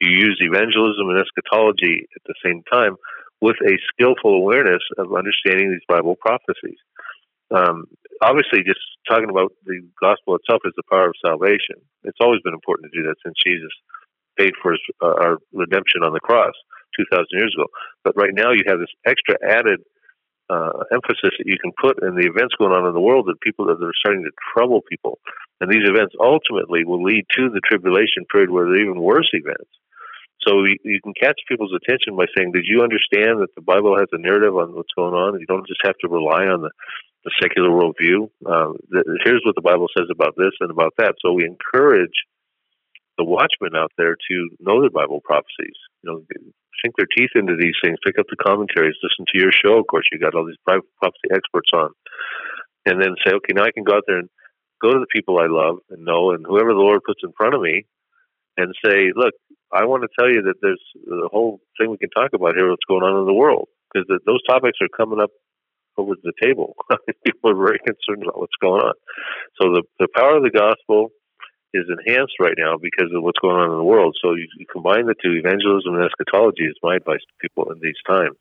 You 0.00 0.10
use 0.10 0.38
evangelism 0.40 1.08
and 1.08 1.20
eschatology 1.20 2.06
at 2.16 2.22
the 2.26 2.34
same 2.44 2.62
time 2.70 2.96
with 3.40 3.56
a 3.62 3.78
skillful 3.92 4.34
awareness 4.34 4.82
of 4.98 5.14
understanding 5.14 5.70
these 5.70 5.86
Bible 5.88 6.16
prophecies. 6.16 6.78
Um, 7.54 7.86
obviously, 8.22 8.64
just 8.64 8.80
talking 9.08 9.30
about 9.30 9.52
the 9.64 9.84
gospel 10.00 10.36
itself 10.36 10.62
is 10.64 10.72
the 10.76 10.88
power 10.90 11.08
of 11.08 11.14
salvation. 11.24 11.78
It's 12.04 12.18
always 12.20 12.40
been 12.42 12.54
important 12.54 12.90
to 12.90 12.96
do 12.96 13.06
that 13.08 13.20
since 13.24 13.36
Jesus 13.44 13.70
paid 14.38 14.54
for 14.62 14.72
his, 14.72 14.80
uh, 15.02 15.14
our 15.20 15.38
redemption 15.52 16.02
on 16.02 16.12
the 16.12 16.20
cross 16.20 16.54
2,000 16.98 17.26
years 17.32 17.54
ago. 17.54 17.66
But 18.02 18.16
right 18.16 18.34
now, 18.34 18.50
you 18.50 18.64
have 18.66 18.78
this 18.78 18.92
extra 19.06 19.36
added 19.46 19.80
uh, 20.50 20.84
emphasis 20.92 21.32
that 21.38 21.46
you 21.46 21.56
can 21.60 21.72
put 21.80 22.02
in 22.02 22.16
the 22.16 22.26
events 22.26 22.54
going 22.58 22.72
on 22.72 22.86
in 22.86 22.94
the 22.94 23.00
world 23.00 23.26
that 23.26 23.40
people 23.40 23.66
that 23.66 23.80
are 23.80 23.98
starting 24.00 24.24
to 24.24 24.30
trouble 24.52 24.80
people. 24.88 25.18
And 25.64 25.72
these 25.72 25.88
events 25.88 26.12
ultimately 26.20 26.84
will 26.84 27.00
lead 27.00 27.24
to 27.40 27.48
the 27.48 27.64
tribulation 27.64 28.28
period 28.28 28.52
where 28.52 28.68
there 28.68 28.76
are 28.76 28.84
even 28.84 29.00
worse 29.00 29.32
events. 29.32 29.72
So 30.44 30.60
you, 30.68 31.00
can 31.00 31.16
catch 31.16 31.40
people's 31.48 31.72
attention 31.72 32.20
by 32.20 32.28
saying, 32.36 32.52
Did 32.52 32.68
you 32.68 32.84
understand 32.84 33.40
that 33.40 33.48
the 33.56 33.64
Bible 33.64 33.96
has 33.96 34.12
a 34.12 34.20
narrative 34.20 34.52
on 34.52 34.76
what's 34.76 34.92
going 34.92 35.16
on? 35.16 35.40
You 35.40 35.48
don't 35.48 35.66
just 35.66 35.80
have 35.88 35.96
to 36.04 36.12
rely 36.12 36.52
on 36.52 36.60
the, 36.60 36.70
the 37.24 37.32
secular 37.40 37.72
worldview. 37.72 38.28
Uh, 38.44 38.76
the, 38.92 39.24
here's 39.24 39.40
what 39.48 39.56
the 39.56 39.64
Bible 39.64 39.88
says 39.96 40.12
about 40.12 40.36
this 40.36 40.52
and 40.60 40.68
about 40.68 40.92
that. 40.98 41.16
So 41.24 41.32
we 41.32 41.48
encourage 41.48 42.12
the 43.16 43.24
watchmen 43.24 43.72
out 43.72 43.92
there 43.96 44.20
to 44.20 44.36
know 44.60 44.84
the 44.84 44.92
Bible 44.92 45.24
prophecies. 45.24 45.80
You 46.04 46.12
know, 46.12 46.20
sink 46.84 46.92
their 47.00 47.08
teeth 47.08 47.32
into 47.40 47.56
these 47.56 47.80
things, 47.80 47.96
pick 48.04 48.18
up 48.20 48.28
the 48.28 48.36
commentaries, 48.36 49.00
listen 49.00 49.24
to 49.32 49.40
your 49.40 49.52
show. 49.52 49.80
Of 49.80 49.86
course, 49.88 50.04
you 50.12 50.20
got 50.20 50.34
all 50.34 50.44
these 50.44 50.60
Bible 50.66 50.92
prophecy 51.00 51.32
experts 51.32 51.72
on, 51.72 51.88
and 52.84 53.00
then 53.00 53.16
say, 53.24 53.32
okay, 53.32 53.56
now 53.56 53.64
I 53.64 53.72
can 53.72 53.88
go 53.88 53.96
out 53.96 54.04
there 54.04 54.20
and 54.20 54.28
go 54.84 54.92
to 54.92 55.00
the 55.00 55.12
people 55.12 55.40
I 55.40 55.48
love 55.48 55.80
and 55.88 56.04
know, 56.04 56.32
and 56.36 56.44
whoever 56.44 56.76
the 56.76 56.84
Lord 56.84 57.00
puts 57.06 57.24
in 57.24 57.32
front 57.32 57.54
of 57.54 57.62
me, 57.62 57.86
and 58.56 58.74
say, 58.84 59.10
look, 59.16 59.32
I 59.72 59.88
want 59.88 60.04
to 60.04 60.12
tell 60.12 60.28
you 60.28 60.42
that 60.42 60.60
there's 60.60 60.84
the 60.94 61.28
whole 61.32 61.58
thing 61.80 61.90
we 61.90 61.98
can 61.98 62.10
talk 62.10 62.30
about 62.34 62.54
here, 62.54 62.68
what's 62.68 62.86
going 62.86 63.02
on 63.02 63.18
in 63.18 63.26
the 63.26 63.34
world, 63.34 63.68
because 63.88 64.06
those 64.26 64.44
topics 64.46 64.78
are 64.84 64.92
coming 64.92 65.20
up 65.20 65.30
over 65.96 66.14
the 66.22 66.36
table. 66.42 66.76
people 67.26 67.50
are 67.50 67.56
very 67.56 67.80
concerned 67.80 68.22
about 68.22 68.38
what's 68.38 68.60
going 68.60 68.82
on. 68.82 68.94
So 69.60 69.74
the 69.74 69.82
the 69.98 70.08
power 70.14 70.36
of 70.36 70.44
the 70.44 70.54
gospel 70.54 71.10
is 71.72 71.90
enhanced 71.90 72.38
right 72.38 72.54
now 72.56 72.78
because 72.78 73.10
of 73.10 73.22
what's 73.22 73.42
going 73.42 73.58
on 73.58 73.70
in 73.72 73.78
the 73.78 73.84
world. 73.84 74.16
So 74.22 74.34
you, 74.34 74.46
you 74.58 74.66
combine 74.70 75.06
the 75.06 75.18
two, 75.18 75.34
evangelism 75.42 75.94
and 75.94 76.06
eschatology 76.06 76.70
is 76.70 76.78
my 76.82 76.96
advice 76.96 77.22
to 77.26 77.42
people 77.42 77.70
in 77.72 77.80
these 77.82 77.98
times. 78.06 78.38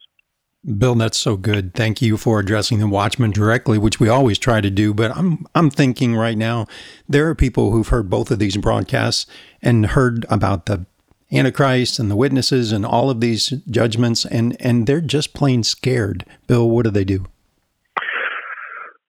Bill, 0.65 0.95
that's 0.95 1.17
so 1.17 1.36
good. 1.36 1.73
Thank 1.73 2.02
you 2.02 2.15
for 2.15 2.39
addressing 2.39 2.80
the 2.80 2.88
watchman 2.88 3.32
directly, 3.32 3.78
which 3.78 3.99
we 3.99 4.08
always 4.08 4.39
try 4.39 4.62
to 4.62 4.69
do. 4.69 4.93
But 4.93 5.12
I'm 5.15 5.45
I'm 5.54 5.69
thinking 5.69 6.15
right 6.15 6.38
now 6.38 6.67
there 7.08 7.28
are 7.28 7.36
people 7.36 7.71
who've 7.71 7.88
heard 7.88 8.10
both 8.10 8.32
of 8.32 8.39
these 8.39 8.56
broadcasts 8.56 9.26
and 9.62 9.88
heard 9.88 10.26
about 10.30 10.67
the 10.67 10.86
Antichrist 11.34 11.99
and 11.99 12.10
the 12.10 12.15
witnesses 12.15 12.71
and 12.71 12.86
all 12.86 13.10
of 13.10 13.19
these 13.19 13.49
judgments, 13.69 14.26
and 14.26 14.56
and 14.62 14.88
they're 14.88 15.02
just 15.02 15.34
plain 15.34 15.63
scared. 15.63 16.26
Bill, 16.47 16.69
what 16.69 16.86
do 16.86 16.91
they 16.91 17.04
do? 17.04 17.26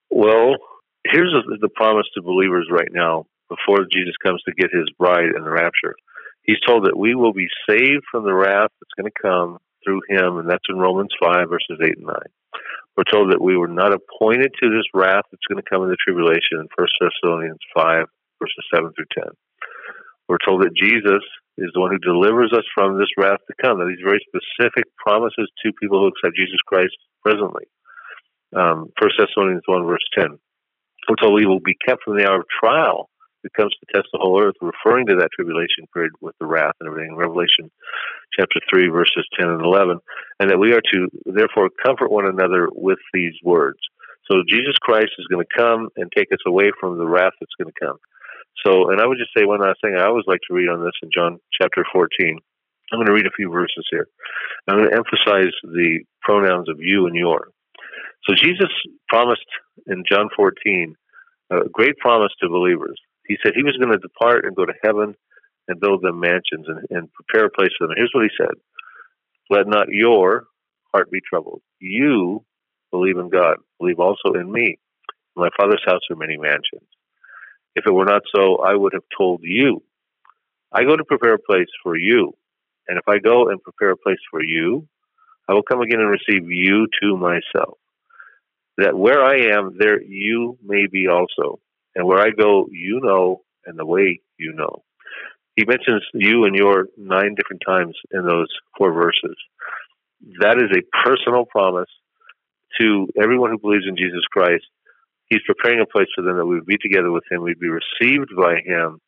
Well, 0.09 0.55
here's 1.05 1.33
the 1.61 1.69
promise 1.75 2.07
to 2.15 2.21
believers 2.21 2.67
right 2.69 2.91
now 2.91 3.27
before 3.47 3.85
Jesus 3.89 4.15
comes 4.21 4.41
to 4.43 4.51
get 4.53 4.71
his 4.71 4.89
bride 4.99 5.31
in 5.37 5.43
the 5.43 5.51
rapture. 5.51 5.95
He's 6.41 6.59
told 6.67 6.85
that 6.85 6.97
we 6.97 7.15
will 7.15 7.33
be 7.33 7.47
saved 7.69 8.03
from 8.11 8.25
the 8.25 8.33
wrath 8.33 8.71
that's 8.79 8.93
going 8.97 9.11
to 9.11 9.21
come 9.21 9.59
through 9.85 10.01
him, 10.09 10.37
and 10.37 10.49
that's 10.49 10.65
in 10.67 10.77
Romans 10.77 11.13
5, 11.21 11.47
verses 11.49 11.77
8 11.81 11.97
and 11.97 12.07
9. 12.07 12.15
We're 12.97 13.11
told 13.11 13.31
that 13.31 13.43
we 13.43 13.57
were 13.57 13.69
not 13.69 13.93
appointed 13.93 14.51
to 14.57 14.69
this 14.69 14.87
wrath 14.93 15.29
that's 15.29 15.45
going 15.47 15.61
to 15.61 15.69
come 15.69 15.83
in 15.83 15.89
the 15.89 16.01
tribulation 16.01 16.63
in 16.63 16.67
1 16.73 16.87
Thessalonians 16.99 17.61
5, 17.75 18.07
verses 18.41 18.65
7 18.73 18.91
through 18.95 19.11
10. 19.13 19.29
We're 20.27 20.41
told 20.43 20.63
that 20.63 20.73
Jesus 20.73 21.21
is 21.57 21.69
the 21.73 21.79
one 21.79 21.91
who 21.91 21.99
delivers 21.99 22.51
us 22.51 22.65
from 22.73 22.97
this 22.97 23.11
wrath 23.17 23.39
to 23.47 23.55
come. 23.61 23.79
Now, 23.79 23.87
these 23.87 24.03
very 24.03 24.23
specific 24.25 24.85
promises 24.97 25.47
to 25.63 25.79
people 25.79 25.99
who 25.99 26.11
accept 26.11 26.35
Jesus 26.35 26.59
Christ 26.65 26.95
presently. 27.23 27.67
Um, 28.55 28.91
1 28.97 29.11
Thessalonians 29.19 29.63
1, 29.67 29.85
verse 29.85 30.07
10. 30.17 30.39
We're 31.07 31.15
told 31.21 31.35
we 31.35 31.45
will 31.45 31.63
be 31.63 31.77
kept 31.85 32.03
from 32.03 32.17
the 32.17 32.27
hour 32.27 32.41
of 32.41 32.47
trial 32.49 33.09
that 33.45 33.53
comes 33.53 33.77
to 33.77 33.85
test 33.93 34.09
the 34.11 34.17
whole 34.17 34.41
earth, 34.41 34.57
referring 34.59 35.05
to 35.05 35.15
that 35.21 35.29
tribulation 35.37 35.85
period 35.93 36.13
with 36.19 36.33
the 36.39 36.47
wrath 36.49 36.73
and 36.81 36.89
everything. 36.89 37.15
Revelation 37.15 37.69
chapter 38.33 38.57
3, 38.73 38.89
verses 38.89 39.21
10 39.39 39.47
and 39.47 39.61
11. 39.61 39.99
And 40.39 40.49
that 40.49 40.57
we 40.57 40.73
are 40.73 40.81
to, 40.81 41.07
therefore, 41.29 41.69
comfort 41.85 42.09
one 42.09 42.25
another 42.25 42.67
with 42.73 42.97
these 43.13 43.37
words. 43.43 43.77
So 44.25 44.41
Jesus 44.49 44.73
Christ 44.81 45.13
is 45.19 45.27
going 45.29 45.45
to 45.45 45.55
come 45.55 45.89
and 45.95 46.09
take 46.09 46.33
us 46.33 46.41
away 46.47 46.71
from 46.79 46.97
the 46.97 47.05
wrath 47.05 47.37
that's 47.39 47.53
going 47.61 47.71
to 47.71 47.85
come. 47.85 47.97
So, 48.65 48.89
and 48.89 48.99
I 48.99 49.05
would 49.05 49.21
just 49.21 49.29
say 49.37 49.45
one 49.45 49.61
last 49.61 49.77
thing 49.83 49.93
I 49.93 50.07
always 50.07 50.25
like 50.25 50.41
to 50.49 50.55
read 50.55 50.69
on 50.69 50.83
this 50.83 50.97
in 51.03 51.09
John 51.13 51.37
chapter 51.61 51.85
14. 51.93 52.09
I'm 52.91 52.97
going 52.97 53.05
to 53.05 53.13
read 53.13 53.27
a 53.27 53.37
few 53.37 53.51
verses 53.51 53.85
here. 53.91 54.07
I'm 54.67 54.77
going 54.77 54.89
to 54.89 54.97
emphasize 54.97 55.53
the 55.61 55.99
pronouns 56.21 56.67
of 56.67 56.77
you 56.79 57.05
and 57.05 57.15
your. 57.15 57.49
So 58.27 58.33
Jesus 58.33 58.73
promised 59.07 59.45
in 59.85 60.03
John 60.09 60.29
14 60.35 60.95
a 61.51 61.69
great 61.71 61.97
promise 61.97 62.31
to 62.41 62.49
believers. 62.49 62.99
He 63.27 63.37
said 63.43 63.53
he 63.55 63.63
was 63.63 63.77
going 63.77 63.91
to 63.91 63.97
depart 63.97 64.45
and 64.45 64.55
go 64.55 64.65
to 64.65 64.73
heaven 64.83 65.15
and 65.67 65.79
build 65.79 66.01
them 66.01 66.19
mansions 66.19 66.67
and, 66.67 66.85
and 66.89 67.09
prepare 67.13 67.47
a 67.47 67.51
place 67.51 67.71
for 67.77 67.85
them. 67.85 67.91
And 67.91 67.99
here's 67.99 68.11
what 68.13 68.25
he 68.25 68.37
said 68.37 68.55
Let 69.49 69.67
not 69.67 69.87
your 69.89 70.45
heart 70.93 71.11
be 71.11 71.19
troubled. 71.27 71.61
You 71.79 72.43
believe 72.91 73.17
in 73.17 73.29
God, 73.29 73.57
believe 73.79 73.99
also 73.99 74.33
in 74.39 74.51
me. 74.51 74.77
In 75.35 75.41
my 75.41 75.49
Father's 75.57 75.83
house 75.85 76.01
are 76.09 76.15
many 76.15 76.37
mansions. 76.37 76.87
If 77.75 77.85
it 77.85 77.93
were 77.93 78.05
not 78.05 78.21
so, 78.33 78.57
I 78.57 78.73
would 78.75 78.93
have 78.93 79.03
told 79.17 79.41
you. 79.43 79.83
I 80.71 80.83
go 80.83 80.95
to 80.95 81.03
prepare 81.03 81.35
a 81.35 81.39
place 81.39 81.67
for 81.83 81.97
you. 81.97 82.33
And 82.87 82.97
if 82.97 83.07
I 83.07 83.17
go 83.19 83.49
and 83.49 83.61
prepare 83.61 83.91
a 83.91 83.97
place 83.97 84.19
for 84.31 84.43
you, 84.43 84.87
I 85.47 85.53
will 85.53 85.63
come 85.63 85.81
again 85.81 85.99
and 85.99 86.09
receive 86.09 86.49
you 86.49 86.87
to 87.01 87.17
myself. 87.17 87.77
That 88.77 88.97
where 88.97 89.23
I 89.23 89.55
am, 89.57 89.77
there 89.79 90.01
you 90.01 90.57
may 90.63 90.87
be 90.87 91.07
also. 91.07 91.59
And 91.95 92.05
where 92.05 92.19
I 92.19 92.31
go, 92.31 92.67
you 92.71 92.99
know, 93.01 93.41
and 93.65 93.79
the 93.79 93.85
way 93.85 94.19
you 94.37 94.53
know. 94.53 94.83
He 95.55 95.65
mentions 95.65 96.03
you 96.13 96.43
and 96.43 96.55
your 96.55 96.87
nine 96.97 97.35
different 97.35 97.61
times 97.65 97.95
in 98.11 98.25
those 98.25 98.49
four 98.77 98.91
verses. 98.91 99.37
That 100.41 100.57
is 100.57 100.69
a 100.75 101.07
personal 101.07 101.45
promise 101.45 101.89
to 102.79 103.07
everyone 103.21 103.51
who 103.51 103.59
believes 103.59 103.85
in 103.87 103.95
Jesus 103.95 104.23
Christ. 104.31 104.65
He's 105.27 105.41
preparing 105.45 105.79
a 105.79 105.85
place 105.85 106.07
for 106.13 106.21
them 106.21 106.37
that 106.37 106.45
we 106.45 106.55
would 106.55 106.65
be 106.65 106.77
together 106.77 107.11
with 107.11 107.23
Him, 107.31 107.41
we'd 107.41 107.59
be 107.59 107.69
received 107.69 108.35
by 108.37 108.57
Him, 108.65 108.99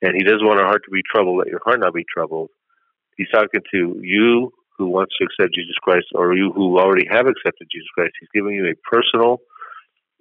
and 0.00 0.14
He 0.16 0.22
doesn't 0.22 0.46
want 0.46 0.60
our 0.60 0.66
heart 0.66 0.82
to 0.84 0.90
be 0.90 1.02
troubled. 1.02 1.38
Let 1.38 1.48
your 1.48 1.60
heart 1.64 1.80
not 1.80 1.92
be 1.92 2.04
troubled. 2.08 2.50
He's 3.16 3.28
talking 3.34 3.60
to 3.72 3.96
you 4.00 4.52
who 4.78 4.88
wants 4.88 5.14
to 5.18 5.24
accept 5.24 5.54
Jesus 5.54 5.76
Christ, 5.82 6.06
or 6.14 6.34
you 6.34 6.52
who 6.52 6.78
already 6.78 7.06
have 7.10 7.26
accepted 7.26 7.68
Jesus 7.70 7.88
Christ. 7.94 8.12
He's 8.20 8.28
giving 8.34 8.54
you 8.54 8.66
a 8.66 8.74
personal, 8.88 9.38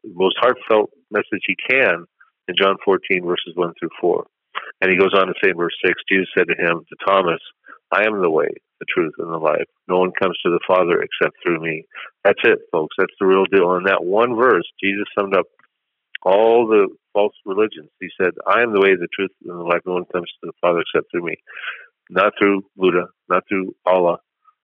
most 0.03 0.36
heartfelt 0.39 0.91
message 1.13 1.45
He 1.45 1.56
can 1.69 2.06
in 2.47 2.56
John 2.58 2.76
14 2.84 3.23
verses 3.23 3.54
1 3.56 3.73
through 3.80 3.95
4. 4.02 4.26
And 4.82 4.91
he 4.91 4.97
goes 4.97 5.13
on 5.15 5.28
to 5.28 5.34
say 5.43 5.52
in 5.52 5.58
verse 5.58 5.76
6 5.86 5.93
Jesus 6.10 6.28
said 6.38 6.47
to 6.49 6.58
him, 6.60 6.84
to 6.84 6.95
Thomas, 7.06 7.39
I 7.91 8.06
am 8.06 8.21
the 8.21 8.30
way, 8.30 8.49
the 8.80 8.86
truth, 8.89 9.13
and 9.19 9.32
the 9.32 9.38
life. 9.38 9.69
No 9.88 9.99
one 9.99 10.12
comes 10.19 10.38
to 10.43 10.52
the 10.52 10.60
Father 10.67 11.02
except 11.02 11.38
through 11.43 11.62
me. 11.62 11.86
That's 12.23 12.41
it, 12.43 12.60
folks. 12.71 12.95
That's 12.97 13.13
the 13.19 13.28
real 13.28 13.45
deal. 13.45 13.76
In 13.76 13.84
that 13.86 14.04
one 14.04 14.36
verse, 14.36 14.65
Jesus 14.82 15.06
summed 15.17 15.36
up 15.36 15.45
all 16.23 16.67
the 16.67 16.88
false 17.13 17.34
religions. 17.45 17.89
He 17.99 18.10
said, 18.19 18.32
I 18.47 18.62
am 18.62 18.73
the 18.73 18.82
way, 18.82 18.95
the 18.95 19.08
truth, 19.13 19.32
and 19.45 19.60
the 19.60 19.63
life. 19.63 19.82
No 19.86 19.93
one 19.93 20.06
comes 20.12 20.30
to 20.41 20.47
the 20.47 20.58
Father 20.62 20.82
except 20.82 21.12
through 21.12 21.26
me. 21.26 21.36
Not 22.10 22.34
through 22.39 22.63
Buddha, 22.76 23.08
not 23.30 23.43
through 23.47 23.76
Allah, 23.86 24.17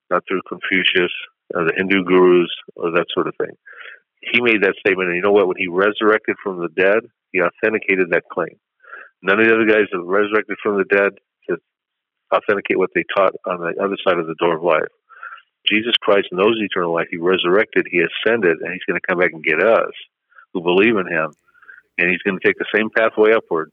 not 0.10 0.24
through 0.28 0.42
Confucius, 0.48 1.12
the 1.52 1.74
Hindu 1.78 2.04
gurus, 2.04 2.52
or 2.76 2.92
that 2.92 3.06
sort 3.14 3.28
of 3.28 3.36
thing. 3.38 3.56
He 4.22 4.42
made 4.42 4.64
that 4.64 4.76
statement, 4.80 5.10
and 5.10 5.16
you 5.16 5.22
know 5.22 5.32
what? 5.32 5.48
When 5.48 5.58
he 5.58 5.68
resurrected 5.68 6.36
from 6.44 6.60
the 6.60 6.70
dead, 6.70 7.08
he 7.32 7.42
authenticated 7.42 8.10
that 8.12 8.28
claim. 8.32 8.60
None 9.22 9.40
of 9.40 9.48
the 9.48 9.54
other 9.54 9.68
guys 9.68 9.88
have 9.92 10.04
resurrected 10.04 10.58
from 10.62 10.78
the 10.78 10.86
dead 10.86 11.20
to 11.50 11.58
authenticate 12.34 12.78
what 12.78 12.92
they 12.96 13.04
taught 13.16 13.34
on 13.46 13.60
the 13.60 13.82
other 13.82 13.98
side 14.04 14.20
of 14.20 14.28
the 14.28 14.36
door 14.40 14.58
of 14.58 14.64
life. 14.64 14.92
Jesus 15.68 15.94
Christ 16.02 16.28
knows 16.32 16.56
eternal 16.60 16.94
life. 16.94 17.08
He 17.12 17.18
resurrected, 17.18 17.88
He 17.92 18.00
ascended, 18.00 18.58
and 18.62 18.72
He's 18.72 18.86
going 18.88 19.00
to 19.00 19.08
come 19.08 19.20
back 19.20 19.32
and 19.34 19.44
get 19.44 19.64
us 19.64 19.94
who 20.54 20.62
believe 20.62 20.96
in 20.96 21.08
Him. 21.08 21.32
And 21.98 22.10
He's 22.10 22.24
going 22.24 22.40
to 22.40 22.46
take 22.46 22.58
the 22.58 22.72
same 22.74 22.90
pathway 22.96 23.34
upward 23.34 23.72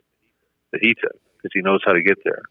that 0.73 0.83
He 0.83 0.95
took 0.95 1.15
because 1.39 1.55
He 1.55 1.63
knows 1.63 1.81
how 1.87 1.93
to 1.93 2.03
get 2.03 2.19
there 2.25 2.43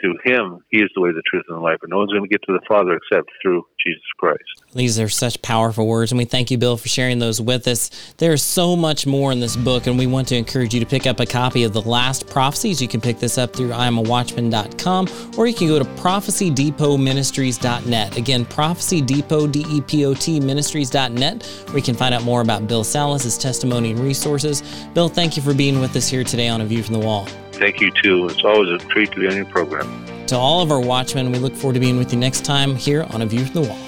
through 0.00 0.16
him, 0.24 0.64
he 0.70 0.78
is 0.78 0.88
the 0.94 1.00
way, 1.00 1.10
the 1.12 1.22
truth, 1.26 1.44
and 1.48 1.56
the 1.56 1.60
life. 1.60 1.78
And 1.82 1.90
no 1.90 1.98
one's 1.98 2.12
going 2.12 2.22
to 2.22 2.28
get 2.28 2.40
to 2.42 2.52
the 2.52 2.60
Father 2.66 2.96
except 2.96 3.30
through 3.40 3.64
Jesus 3.84 4.02
Christ. 4.18 4.42
These 4.74 4.98
are 4.98 5.08
such 5.08 5.40
powerful 5.42 5.86
words, 5.86 6.10
and 6.10 6.18
we 6.18 6.24
thank 6.24 6.50
you, 6.50 6.58
Bill, 6.58 6.76
for 6.76 6.88
sharing 6.88 7.20
those 7.20 7.40
with 7.40 7.68
us. 7.68 7.90
There's 8.18 8.42
so 8.42 8.74
much 8.76 9.06
more 9.06 9.32
in 9.32 9.40
this 9.40 9.56
book, 9.56 9.86
and 9.86 9.98
we 9.98 10.06
want 10.06 10.28
to 10.28 10.36
encourage 10.36 10.74
you 10.74 10.80
to 10.80 10.86
pick 10.86 11.06
up 11.06 11.20
a 11.20 11.26
copy 11.26 11.64
of 11.64 11.72
The 11.72 11.80
Last 11.82 12.28
Prophecies. 12.28 12.82
You 12.82 12.88
can 12.88 13.00
pick 13.00 13.18
this 13.18 13.38
up 13.38 13.54
through 13.54 13.70
iamawatchman.com, 13.70 15.08
or 15.38 15.46
you 15.46 15.54
can 15.54 15.68
go 15.68 15.78
to 15.78 15.84
prophecydepotministries.net. 15.84 18.16
Again, 18.16 18.44
prophecydepot, 18.46 19.52
D-E-P-O-T, 19.52 20.40
ministries.net, 20.40 21.46
where 21.66 21.76
you 21.76 21.82
can 21.82 21.94
find 21.94 22.14
out 22.14 22.24
more 22.24 22.40
about 22.40 22.66
Bill 22.66 22.84
Salus, 22.84 23.22
his 23.22 23.38
testimony 23.38 23.92
and 23.92 24.00
resources. 24.00 24.62
Bill, 24.94 25.08
thank 25.08 25.36
you 25.36 25.42
for 25.42 25.54
being 25.54 25.78
with 25.80 25.94
us 25.96 26.08
here 26.08 26.24
today 26.24 26.48
on 26.48 26.60
A 26.60 26.64
View 26.64 26.82
from 26.82 26.94
the 26.94 27.00
Wall. 27.00 27.28
Thank 27.54 27.80
you, 27.80 27.90
too. 27.90 28.26
It's 28.28 28.44
always 28.44 28.68
a 28.70 28.78
treat 28.88 29.12
to 29.12 29.20
be 29.20 29.26
on 29.26 29.36
your 29.36 29.46
program. 29.46 30.04
To 30.26 30.36
all 30.36 30.62
of 30.62 30.70
our 30.70 30.80
watchmen, 30.80 31.32
we 31.32 31.38
look 31.38 31.54
forward 31.54 31.74
to 31.74 31.80
being 31.80 31.98
with 31.98 32.12
you 32.12 32.18
next 32.18 32.44
time 32.44 32.76
here 32.76 33.06
on 33.10 33.22
A 33.22 33.26
View 33.26 33.44
from 33.44 33.62
the 33.62 33.68
Wall. 33.68 33.78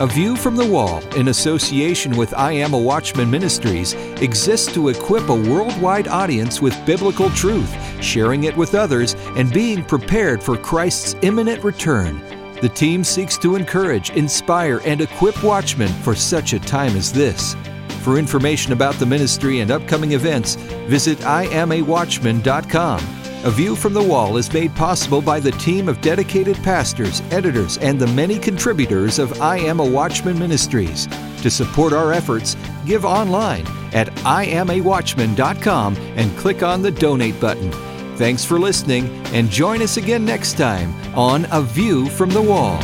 A 0.00 0.06
View 0.06 0.34
from 0.34 0.56
the 0.56 0.66
Wall, 0.66 1.02
in 1.14 1.28
association 1.28 2.16
with 2.16 2.32
I 2.32 2.52
Am 2.52 2.72
a 2.72 2.78
Watchman 2.78 3.30
Ministries, 3.30 3.92
exists 4.22 4.72
to 4.72 4.88
equip 4.88 5.28
a 5.28 5.34
worldwide 5.34 6.08
audience 6.08 6.62
with 6.62 6.86
biblical 6.86 7.28
truth, 7.30 7.70
sharing 8.02 8.44
it 8.44 8.56
with 8.56 8.74
others, 8.74 9.14
and 9.36 9.52
being 9.52 9.84
prepared 9.84 10.42
for 10.42 10.56
Christ's 10.56 11.16
imminent 11.20 11.62
return. 11.62 12.18
The 12.60 12.68
team 12.68 13.04
seeks 13.04 13.38
to 13.38 13.56
encourage, 13.56 14.10
inspire, 14.10 14.82
and 14.84 15.00
equip 15.00 15.42
watchmen 15.42 15.88
for 16.02 16.14
such 16.14 16.52
a 16.52 16.60
time 16.60 16.94
as 16.94 17.10
this. 17.10 17.56
For 18.02 18.18
information 18.18 18.72
about 18.72 18.96
the 18.96 19.06
ministry 19.06 19.60
and 19.60 19.70
upcoming 19.70 20.12
events, 20.12 20.56
visit 20.86 21.18
iamawatchman.com. 21.18 23.20
A 23.42 23.50
View 23.50 23.74
from 23.74 23.94
the 23.94 24.02
Wall 24.02 24.36
is 24.36 24.52
made 24.52 24.74
possible 24.74 25.22
by 25.22 25.40
the 25.40 25.52
team 25.52 25.88
of 25.88 26.02
dedicated 26.02 26.56
pastors, 26.56 27.22
editors, 27.30 27.78
and 27.78 27.98
the 27.98 28.06
many 28.08 28.38
contributors 28.38 29.18
of 29.18 29.40
I 29.40 29.56
Am 29.56 29.80
a 29.80 29.84
Watchman 29.84 30.38
Ministries. 30.38 31.06
To 31.40 31.50
support 31.50 31.94
our 31.94 32.12
efforts, 32.12 32.58
give 32.84 33.06
online 33.06 33.66
at 33.94 34.08
iamawatchman.com 34.08 35.96
and 35.96 36.36
click 36.36 36.62
on 36.62 36.82
the 36.82 36.90
donate 36.90 37.40
button. 37.40 37.89
Thanks 38.20 38.44
for 38.44 38.58
listening, 38.58 39.08
and 39.32 39.48
join 39.48 39.80
us 39.80 39.96
again 39.96 40.26
next 40.26 40.58
time 40.58 40.92
on 41.16 41.46
A 41.52 41.62
View 41.62 42.06
from 42.10 42.28
the 42.28 42.42
Wall. 42.42 42.78